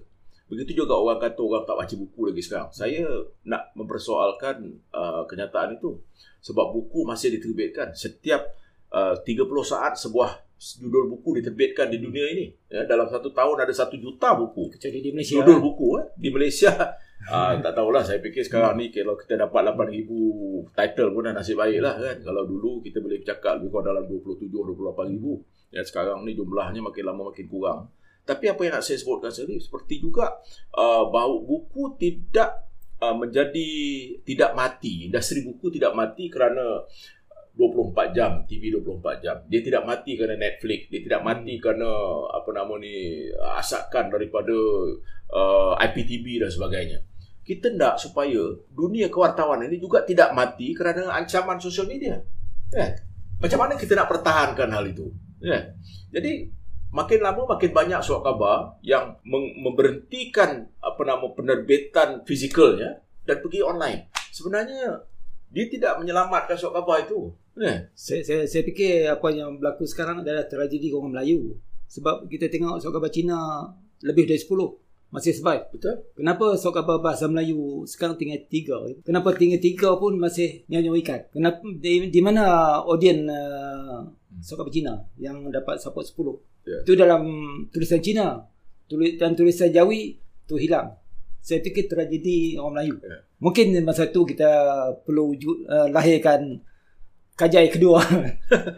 [0.53, 2.69] Begitu juga orang kata orang tak baca buku lagi sekarang.
[2.77, 3.09] Saya
[3.49, 5.97] nak mempersoalkan uh, kenyataan itu.
[6.45, 7.97] Sebab buku masih diterbitkan.
[7.97, 8.53] Setiap
[8.93, 12.53] uh, 30 saat sebuah judul buku diterbitkan di dunia ini.
[12.69, 14.77] Ya, dalam satu tahun ada satu juta buku.
[14.77, 15.41] Kecuali di Malaysia.
[15.41, 15.89] Judul buku.
[15.97, 16.05] Eh.
[16.21, 16.73] Di Malaysia,
[17.33, 18.05] uh, tak tahulah.
[18.05, 20.05] Saya fikir sekarang ni kalau kita dapat 8,000
[20.77, 21.97] title pun dah nasib baik lah.
[21.97, 22.29] Kan?
[22.29, 25.73] Kalau dulu kita boleh cakap lebih kurang dalam 27-28,000.
[25.73, 27.89] Ya, sekarang ni jumlahnya makin lama makin kurang.
[28.23, 30.31] Tapi apa yang nak saya sebutkan tadi seperti juga
[30.79, 32.71] uh, bahawa buku tidak
[33.03, 33.71] uh, menjadi
[34.23, 35.11] tidak mati.
[35.11, 36.87] Industri buku tidak mati kerana
[37.53, 39.37] 24 jam TV 24 jam.
[39.51, 41.89] Dia tidak mati kerana Netflix, dia tidak mati kerana
[42.33, 44.57] apa nama ni asakan daripada
[45.35, 46.99] uh, IPTV dan sebagainya.
[47.43, 48.39] Kita nak supaya
[48.71, 52.23] dunia kewartawan ini juga tidak mati kerana ancaman sosial media.
[52.71, 52.97] Ya.
[53.43, 55.11] Macam mana kita nak pertahankan hal itu?
[55.43, 55.75] Ya.
[56.15, 56.62] Jadi
[56.93, 64.13] makin lama makin banyak surat khabar yang memberhentikan apa nama penerbitan fizikalnya dan pergi online.
[64.31, 65.01] Sebenarnya
[65.49, 67.33] dia tidak menyelamatkan surat khabar itu.
[67.57, 67.89] Ya.
[67.97, 71.57] Saya, saya, saya fikir apa yang berlaku sekarang adalah tragedi orang Melayu.
[71.89, 73.69] Sebab kita tengok surat khabar Cina
[74.05, 74.53] lebih dari 10
[75.13, 75.69] masih survive.
[75.69, 75.97] Betul.
[76.17, 79.05] Kenapa surat khabar bahasa Melayu sekarang tinggal 3?
[79.05, 81.21] Kenapa tinggal 3 pun masih nyanyi ikan?
[81.29, 82.45] Kenapa di, di mana
[82.85, 84.09] audien uh,
[84.41, 86.65] surat khabar Cina yang dapat support 10?
[86.65, 86.83] Yeah.
[86.87, 87.23] Itu dalam
[87.69, 88.41] tulisan Cina.
[88.87, 90.17] Tulis dan tulisan Jawi
[90.49, 90.97] tu hilang.
[91.43, 92.97] Saya fikir tragedi orang Melayu.
[93.03, 93.21] Yeah.
[93.43, 94.49] Mungkin masa tu kita
[95.03, 96.63] perlu wujud, uh, lahirkan
[97.35, 97.99] kajai kedua.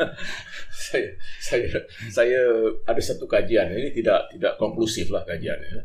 [0.89, 1.69] saya saya
[2.09, 2.41] saya
[2.89, 5.85] ada satu kajian ini tidak tidak konklusif lah kajiannya.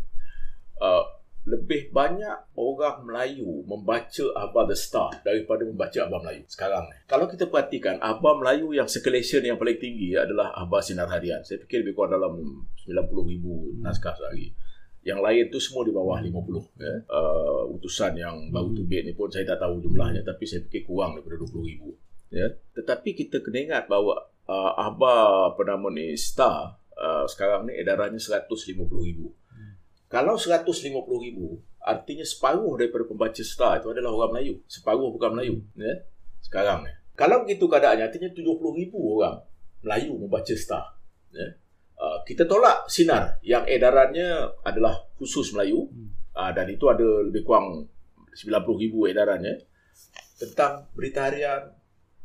[0.80, 1.04] Uh,
[1.50, 6.98] lebih banyak orang Melayu membaca Abah The Star daripada membaca Abah Melayu sekarang ni.
[7.10, 11.42] Kalau kita perhatikan, Abah Melayu yang circulation yang paling tinggi adalah Abah Sinar Harian.
[11.42, 12.38] Saya fikir lebih kurang dalam
[12.86, 14.54] 90 ribu naskah sehari.
[15.02, 16.30] Yang lain tu semua di bawah 50.
[16.78, 16.94] Ya.
[17.10, 21.18] Uh, utusan yang baru terbit ni pun saya tak tahu jumlahnya tapi saya fikir kurang
[21.18, 21.98] daripada 20 ribu.
[22.30, 22.46] Ya.
[22.78, 28.22] Tetapi kita kena ingat bahawa uh, Abah apa nama ni Star uh, sekarang ni edarannya
[28.22, 29.34] 150 ribu.
[30.10, 30.90] Kalau 150
[31.22, 34.54] ribu, artinya separuh daripada pembaca Star itu adalah orang Melayu.
[34.66, 35.62] Separuh bukan Melayu.
[35.78, 36.02] Ya?
[36.42, 36.90] Sekarang ni.
[37.14, 38.42] Kalau begitu keadaannya, artinya 70
[38.74, 39.46] ribu orang
[39.86, 40.98] Melayu membaca Star.
[41.30, 41.46] Ya?
[42.00, 45.86] Uh, kita tolak Sinar yang edarannya adalah khusus Melayu.
[46.34, 47.86] Uh, dan itu ada lebih kurang
[48.34, 48.50] 90
[48.82, 49.62] ribu edarannya.
[50.42, 51.70] Tentang berita harian,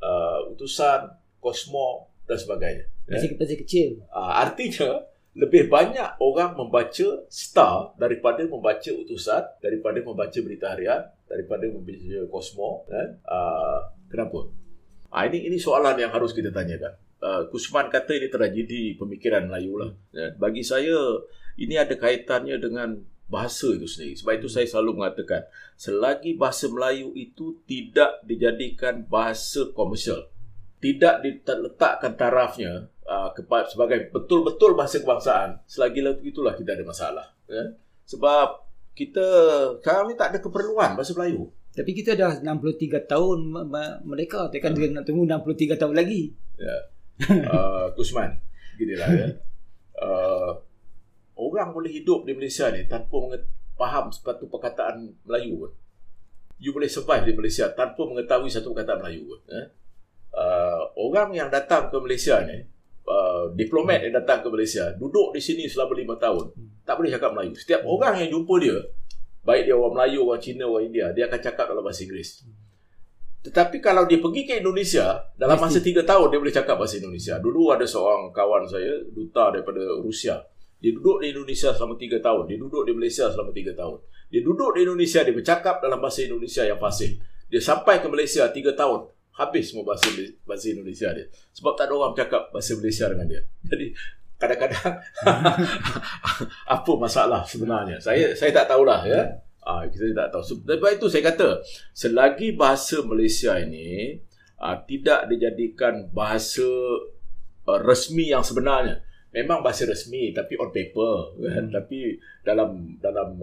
[0.01, 2.89] uh, utusan, kosmo dan sebagainya.
[3.13, 3.37] Masih, ya?
[3.37, 3.89] masih kecil.
[4.09, 5.05] Uh, artinya,
[5.35, 12.87] lebih banyak orang membaca Star daripada membaca Utusan, daripada membaca Berita Harian, daripada membaca Kosmo.
[12.87, 13.19] Kan?
[13.27, 14.47] Uh, kenapa?
[15.11, 16.95] Uh, ini ini soalan yang harus kita tanyakan.
[17.19, 19.91] Uh, Kusman kata ini tragedi pemikiran Melayu lah.
[20.15, 20.95] Ya, bagi saya,
[21.59, 24.15] ini ada kaitannya dengan bahasa itu sendiri.
[24.21, 30.29] Sebab itu saya selalu mengatakan, selagi bahasa Melayu itu tidak dijadikan bahasa komersial,
[30.85, 37.73] tidak diletakkan tarafnya uh, kepada sebagai betul-betul bahasa kebangsaan selagi itulah kita ada masalah ya?
[38.05, 38.61] sebab
[38.93, 39.27] kita
[39.81, 41.51] ni tak ada keperluan bahasa Melayu.
[41.75, 43.51] Tapi kita dah 63 tahun
[44.07, 46.31] mereka tekan dia nak tunggu 63 tahun lagi.
[46.55, 46.77] Ya.
[47.51, 48.39] Uh, Kusman
[48.79, 49.29] ginilah ya.
[49.99, 50.51] Uh,
[51.35, 53.19] orang boleh hidup di Malaysia ni tanpa
[53.75, 55.73] faham satu perkataan Melayu pun.
[56.63, 59.63] You boleh survive di Malaysia tanpa mengetahui satu perkataan Melayu pun ya?
[60.35, 62.59] Uh, orang yang datang ke Malaysia ni
[63.07, 66.53] uh, diplomat yang datang ke Malaysia duduk di sini selama lima tahun
[66.85, 67.53] tak boleh cakap Melayu.
[67.57, 68.77] Setiap orang yang jumpa dia
[69.45, 72.31] baik dia orang Melayu orang Cina orang India dia akan cakap dalam bahasa Inggeris.
[73.45, 77.37] Tetapi kalau dia pergi ke Indonesia dalam masa tiga tahun dia boleh cakap bahasa Indonesia.
[77.37, 80.41] Dulu ada seorang kawan saya duta daripada Rusia.
[80.81, 84.01] Dia duduk di Indonesia selama tiga tahun dia duduk di Malaysia selama tiga tahun.
[84.33, 87.21] Dia duduk di Indonesia dia bercakap dalam bahasa Indonesia yang fasih.
[87.53, 90.07] Dia sampai ke Malaysia tiga tahun habis semua bahasa
[90.47, 91.27] bahasa Indonesia dia.
[91.59, 93.43] Sebab tak ada orang bercakap bahasa Malaysia dengan dia.
[93.67, 93.87] Jadi
[94.39, 94.95] kadang-kadang
[96.75, 97.99] apa masalah sebenarnya?
[97.99, 99.23] Saya saya tak tahulah ya.
[99.67, 100.43] Ah kita tak tahu.
[100.43, 101.49] Sebab itu saya kata
[101.91, 104.23] selagi bahasa Malaysia ini
[104.63, 106.67] ah, tidak dijadikan bahasa
[107.67, 109.03] uh, resmi yang sebenarnya.
[109.35, 111.75] Memang bahasa resmi tapi on paper kan hmm.
[111.75, 113.35] tapi dalam dalam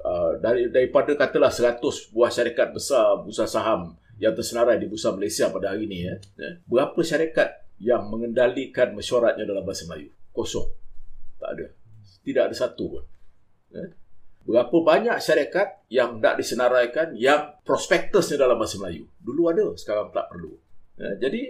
[0.00, 1.76] uh, dari daripada katalah 100
[2.16, 6.14] buah syarikat besar bursa saham yang tersenarai di Bursa Malaysia pada hari ini ya.
[6.40, 6.50] ya.
[6.64, 10.08] Berapa syarikat yang mengendalikan mesyuaratnya dalam bahasa Melayu?
[10.32, 10.68] Kosong.
[11.36, 11.66] Tak ada.
[12.24, 13.04] Tidak ada satu pun.
[13.76, 13.90] Eh?
[14.46, 19.04] Berapa banyak syarikat yang tak disenaraikan yang prospektusnya dalam bahasa Melayu.
[19.20, 20.54] Dulu ada, sekarang tak perlu.
[20.96, 21.42] Eh, jadi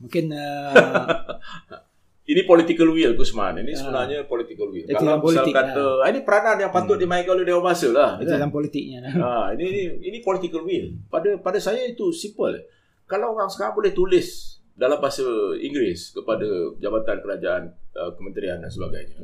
[0.00, 0.72] Mungkin uh,
[2.24, 3.60] ini political will Kusman.
[3.60, 3.76] Ini Ah.
[3.76, 4.80] sebenarnya political will.
[4.80, 7.88] Itu Kalau yang misal politik, kata, ah, ini peranan yang patut dimainkan oleh Dewan Bahasa
[7.92, 8.10] lah.
[8.16, 9.00] itu dalam politiknya.
[9.04, 10.96] Ha, ini, ini ini political will.
[11.12, 12.64] Pada pada saya itu simple.
[13.04, 15.22] Kalau orang sekarang boleh tulis dalam bahasa
[15.60, 16.48] Inggeris kepada
[16.80, 17.62] jabatan kerajaan,
[17.94, 19.20] uh, kementerian dan sebagainya.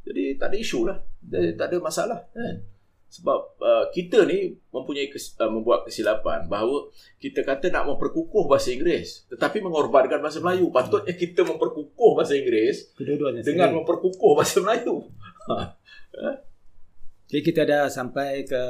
[0.00, 0.98] Jadi tak ada isu lah.
[1.20, 2.56] Jadi, tak ada masalah kan.
[3.10, 6.86] Sebab uh, kita ni mempunyai kes, uh, membuat kesilapan bahawa
[7.18, 10.70] kita kata nak memperkukuh bahasa Inggeris tetapi mengorbankan bahasa Melayu.
[10.70, 13.42] Patutnya kita memperkukuh bahasa Inggeris Kedua-duanya.
[13.42, 13.78] dengan sekali.
[13.82, 14.94] memperkukuh bahasa Melayu.
[17.26, 18.62] Jadi kita dah sampai ke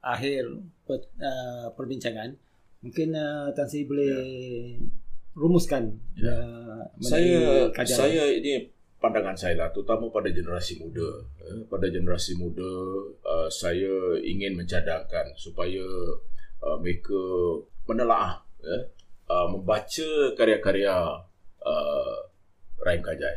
[0.00, 0.44] akhir
[0.84, 2.36] per, uh, perbincangan.
[2.80, 4.16] Mungkin uh, Tan Sri boleh
[5.32, 6.32] rumuskan Ya.
[6.32, 7.96] uh, saya kajian.
[7.96, 8.68] saya ini
[9.00, 11.08] pandangan saya lah terutama pada generasi muda
[11.40, 12.68] eh, pada generasi muda
[13.24, 15.82] uh, saya ingin mencadangkan supaya
[16.60, 17.16] uh, mereka
[17.88, 18.82] menelaah eh,
[19.32, 21.16] uh, membaca karya-karya
[21.64, 22.16] uh,
[22.84, 23.36] Rahim Kajai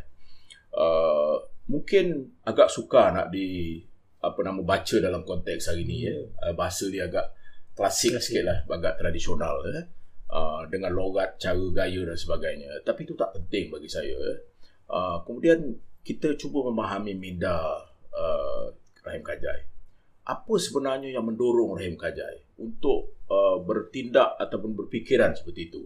[0.75, 1.39] uh,
[1.71, 3.79] mungkin agak suka nak di
[4.19, 6.15] apa nama baca dalam konteks hari ni ya.
[6.43, 7.31] Uh, bahasa dia agak
[7.75, 8.39] klasik, Klasik.
[8.39, 9.83] sikit lah agak tradisional eh.
[10.27, 14.52] uh, dengan logat cara gaya dan sebagainya tapi itu tak penting bagi saya eh.
[14.89, 17.55] Uh, kemudian kita cuba memahami minda
[18.11, 18.65] uh,
[19.03, 19.71] Rahim Kajai
[20.23, 25.83] apa sebenarnya yang mendorong Rahim Kajai untuk uh, bertindak ataupun berfikiran seperti itu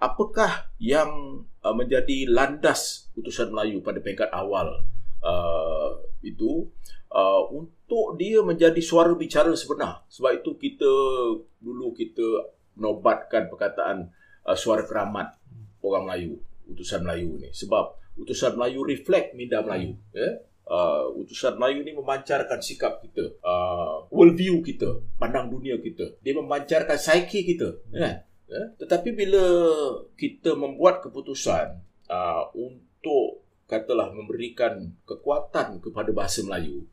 [0.00, 4.84] apakah yang uh, menjadi landas utusan Melayu pada peringkat awal
[5.24, 5.90] uh,
[6.20, 6.68] itu
[7.14, 10.04] uh, untuk dia menjadi suara bicara sebenar.
[10.10, 10.92] Sebab itu kita
[11.62, 14.10] dulu kita nobatkan perkataan
[14.44, 15.38] uh, suara keramat
[15.80, 16.34] orang Melayu,
[16.68, 17.48] utusan Melayu ni.
[17.54, 19.98] Sebab utusan Melayu reflect minda Melayu.
[20.14, 20.42] Ya?
[20.64, 26.16] Uh, utusan Melayu ni memancarkan sikap kita, uh, world view kita, pandang dunia kita.
[26.24, 27.84] Dia memancarkan psyche kita.
[27.92, 28.24] Kan?
[28.48, 28.62] Ya?
[28.80, 29.44] Tetapi bila
[30.16, 36.88] kita membuat keputusan uh, untuk katalah memberikan kekuatan kepada bahasa Melayu,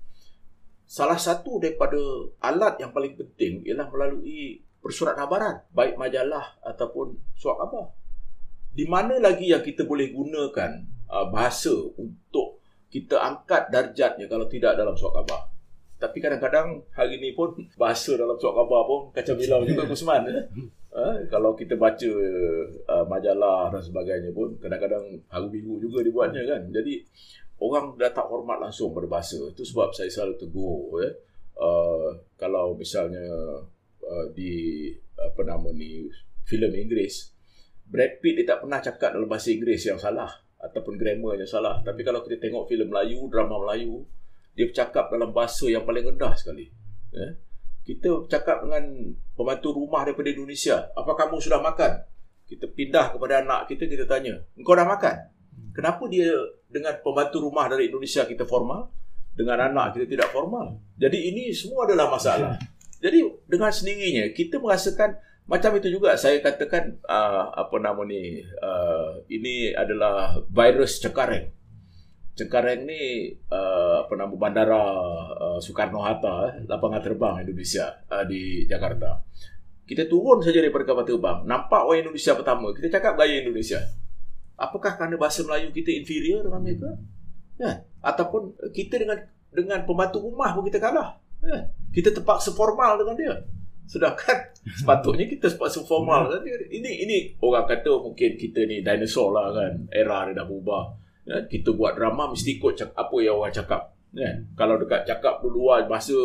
[0.83, 1.99] salah satu daripada
[2.43, 7.93] alat yang paling penting ialah melalui persurat habaran, baik majalah ataupun surat khabar.
[8.71, 14.75] Di mana lagi yang kita boleh gunakan uh, bahasa untuk kita angkat darjatnya kalau tidak
[14.79, 15.47] dalam surat khabar.
[16.01, 20.25] Tapi kadang-kadang hari ini pun bahasa dalam surat khabar pun kacau bilau juga Kusman.
[20.27, 20.45] Eh?
[20.91, 22.11] Eh, kalau kita baca
[22.91, 26.61] uh, majalah dan sebagainya pun kadang-kadang hari minggu juga dibuatnya kan.
[26.67, 26.99] Jadi
[27.63, 29.39] orang dah tak hormat langsung pada bahasa.
[29.39, 31.13] Itu sebab saya selalu tegur eh.
[31.55, 33.23] Uh, kalau misalnya
[34.01, 36.09] uh, di apa nama ni
[36.41, 37.37] filem Inggeris
[37.85, 40.31] Brad Pitt dia tak pernah cakap dalam bahasa Inggeris yang salah
[40.61, 41.81] ataupun grammar yang salah.
[41.81, 44.05] Tapi kalau kita tengok filem Melayu, drama Melayu,
[44.53, 46.69] dia bercakap dalam bahasa yang paling rendah sekali.
[47.17, 47.31] Eh?
[47.81, 48.83] Kita bercakap dengan
[49.33, 52.05] pembantu rumah daripada Indonesia, apa kamu sudah makan?
[52.45, 55.17] Kita pindah kepada anak kita, kita tanya, engkau dah makan?
[55.71, 56.29] Kenapa dia
[56.67, 58.91] dengan pembantu rumah dari Indonesia kita formal,
[59.33, 60.77] dengan anak kita tidak formal?
[60.99, 62.59] Jadi ini semua adalah masalah.
[63.03, 65.17] Jadi dengan sendirinya kita merasakan
[65.51, 71.51] macam itu juga saya katakan uh, apa nama ni uh, ini adalah virus Cengkareng.
[72.39, 74.79] Cengkareng ni uh, apa nama bandara
[75.35, 79.19] uh, Soekarno Hatta eh, lapangan terbang Indonesia uh, di Jakarta.
[79.83, 83.83] Kita turun saja daripada kapal terbang, nampak orang Indonesia pertama, kita cakap gaya Indonesia.
[84.55, 86.95] Apakah kerana bahasa Melayu kita inferior dengan mereka?
[87.59, 87.83] Ya.
[87.99, 89.19] Ataupun kita dengan
[89.51, 91.19] dengan pembantu rumah pun kita kalah.
[91.43, 91.75] Ya.
[91.91, 93.35] Kita terpaksa formal dengan dia.
[93.87, 94.37] Sedangkan
[94.79, 96.57] sepatutnya kita terpaksa formal dia.
[96.69, 99.73] Ini ini orang kata mungkin kita ni dinosaur lah kan.
[99.89, 100.83] Era dia dah berubah.
[101.27, 101.37] Ya.
[101.45, 103.93] Kita buat drama mesti ikut cak, apa yang orang cakap.
[104.13, 104.31] Ya.
[104.57, 106.17] Kalau dekat cakap luar bahasa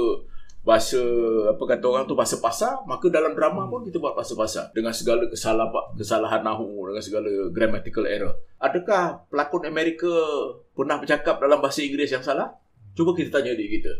[0.66, 0.98] bahasa
[1.46, 4.90] apa kata orang tu bahasa pasar maka dalam drama pun kita buat bahasa pasar dengan
[4.90, 10.10] segala kesalahan kesalahan nahu dengan segala grammatical error adakah pelakon Amerika
[10.74, 12.50] pernah bercakap dalam bahasa Inggeris yang salah
[12.98, 13.94] cuba kita tanya diri kita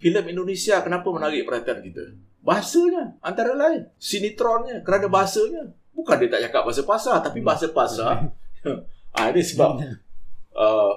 [0.00, 2.04] filem Indonesia kenapa menarik perhatian kita
[2.40, 8.32] bahasanya antara lain sinetronnya kerana bahasanya bukan dia tak cakap bahasa pasar tapi bahasa pasar
[9.16, 9.70] ah ini sebab
[10.56, 10.94] uh,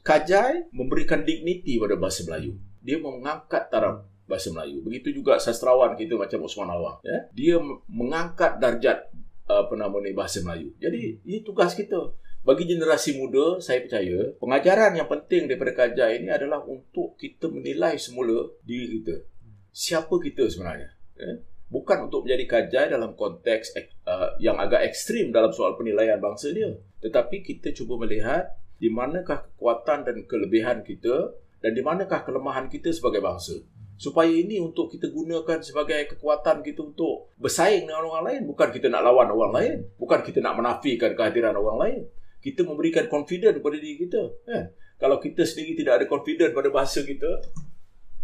[0.00, 4.84] Kajai memberikan dignity pada bahasa Melayu dia mengangkat taraf bahasa Melayu.
[4.84, 7.00] Begitu juga sastrawan kita macam Osman Awang.
[7.02, 7.18] Ya?
[7.32, 7.56] Dia
[7.88, 9.08] mengangkat darjat
[9.48, 10.76] apa nama ni bahasa Melayu.
[10.76, 12.12] Jadi ini tugas kita.
[12.48, 18.00] Bagi generasi muda, saya percaya pengajaran yang penting daripada Kajai ini adalah untuk kita menilai
[18.00, 19.20] semula diri kita.
[19.68, 20.88] Siapa kita sebenarnya?
[21.20, 21.44] Ya?
[21.68, 23.76] Bukan untuk menjadi Kajai dalam konteks
[24.08, 26.72] uh, yang agak ekstrim dalam soal penilaian bangsa dia.
[27.04, 28.48] Tetapi kita cuba melihat
[28.80, 33.60] di manakah kekuatan dan kelebihan kita dan di manakah kelemahan kita sebagai bangsa.
[34.00, 38.40] Supaya ini untuk kita gunakan sebagai kekuatan kita untuk bersaing dengan orang lain.
[38.48, 39.76] Bukan kita nak lawan orang lain.
[40.00, 42.02] Bukan kita nak menafikan kehadiran orang lain.
[42.38, 44.22] Kita memberikan confidence kepada diri kita.
[44.46, 44.64] Kan?
[44.98, 47.30] Kalau kita sendiri tidak ada confidence pada bahasa kita,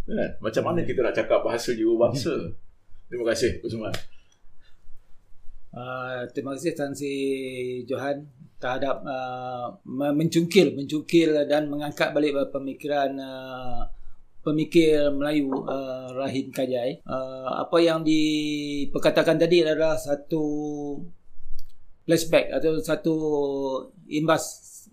[0.07, 0.29] kan?
[0.39, 2.33] macam mana kita nak cakap bahasa jiwa bangsa?
[3.07, 3.93] Terima kasih, Usman.
[5.75, 7.11] Uh, terima kasih Tan Si
[7.83, 8.23] Johan
[8.63, 13.83] terhadap uh, mencungkil mencungkil dan mengangkat balik pemikiran uh,
[14.39, 20.43] pemikir Melayu uh, Rahim Kajai uh, apa yang diperkatakan tadi adalah satu
[22.05, 23.15] flashback atau satu
[24.09, 24.43] imbas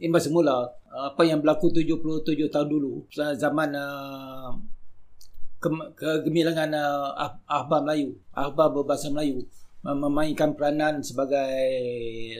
[0.00, 4.50] imbas semula uh, apa yang berlaku 77 tahun dulu zaman uh,
[5.62, 9.44] ke- kegemilangan uh, ahbab Melayu ahbab berbahasa Melayu
[9.82, 11.58] memainkan peranan sebagai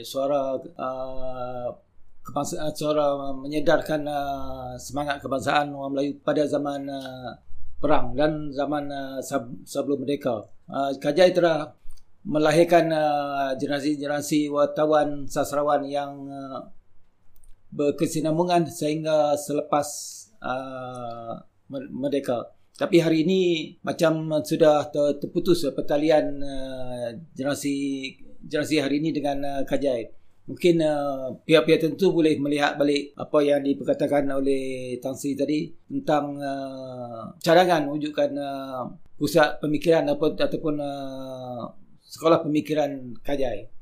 [0.07, 1.67] suara uh,
[2.23, 7.35] kebangsa, uh, suara menyedarkan uh, semangat kebangsaan orang Melayu pada zaman uh,
[7.83, 9.19] perang dan zaman uh,
[9.67, 10.47] sebelum merdeka.
[10.71, 11.75] Uh, Kajai telah
[12.23, 16.71] melahirkan uh, generasi-generasi wartawan sastrawan yang uh,
[17.75, 19.87] berkesinambungan sehingga selepas
[20.39, 22.55] uh, merdeka.
[22.73, 23.41] Tapi hari ini
[23.85, 24.89] macam sudah
[25.21, 26.41] terputus pertalian
[27.37, 28.09] generasi
[28.41, 30.09] generasi hari ini dengan Kajai.
[30.49, 30.81] Mungkin
[31.45, 36.41] pihak-pihak tertentu boleh melihat balik apa yang diperkatakan oleh Tan Sri tadi tentang
[37.45, 38.33] cadangan wujudkan
[39.21, 40.75] pusat pemikiran ataupun
[42.13, 43.73] sekolah pemikiran Kajai.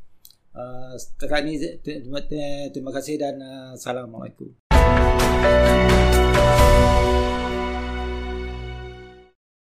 [0.56, 2.24] Uh, setakat ini terima,
[2.72, 4.71] terima kasih dan uh, Assalamualaikum.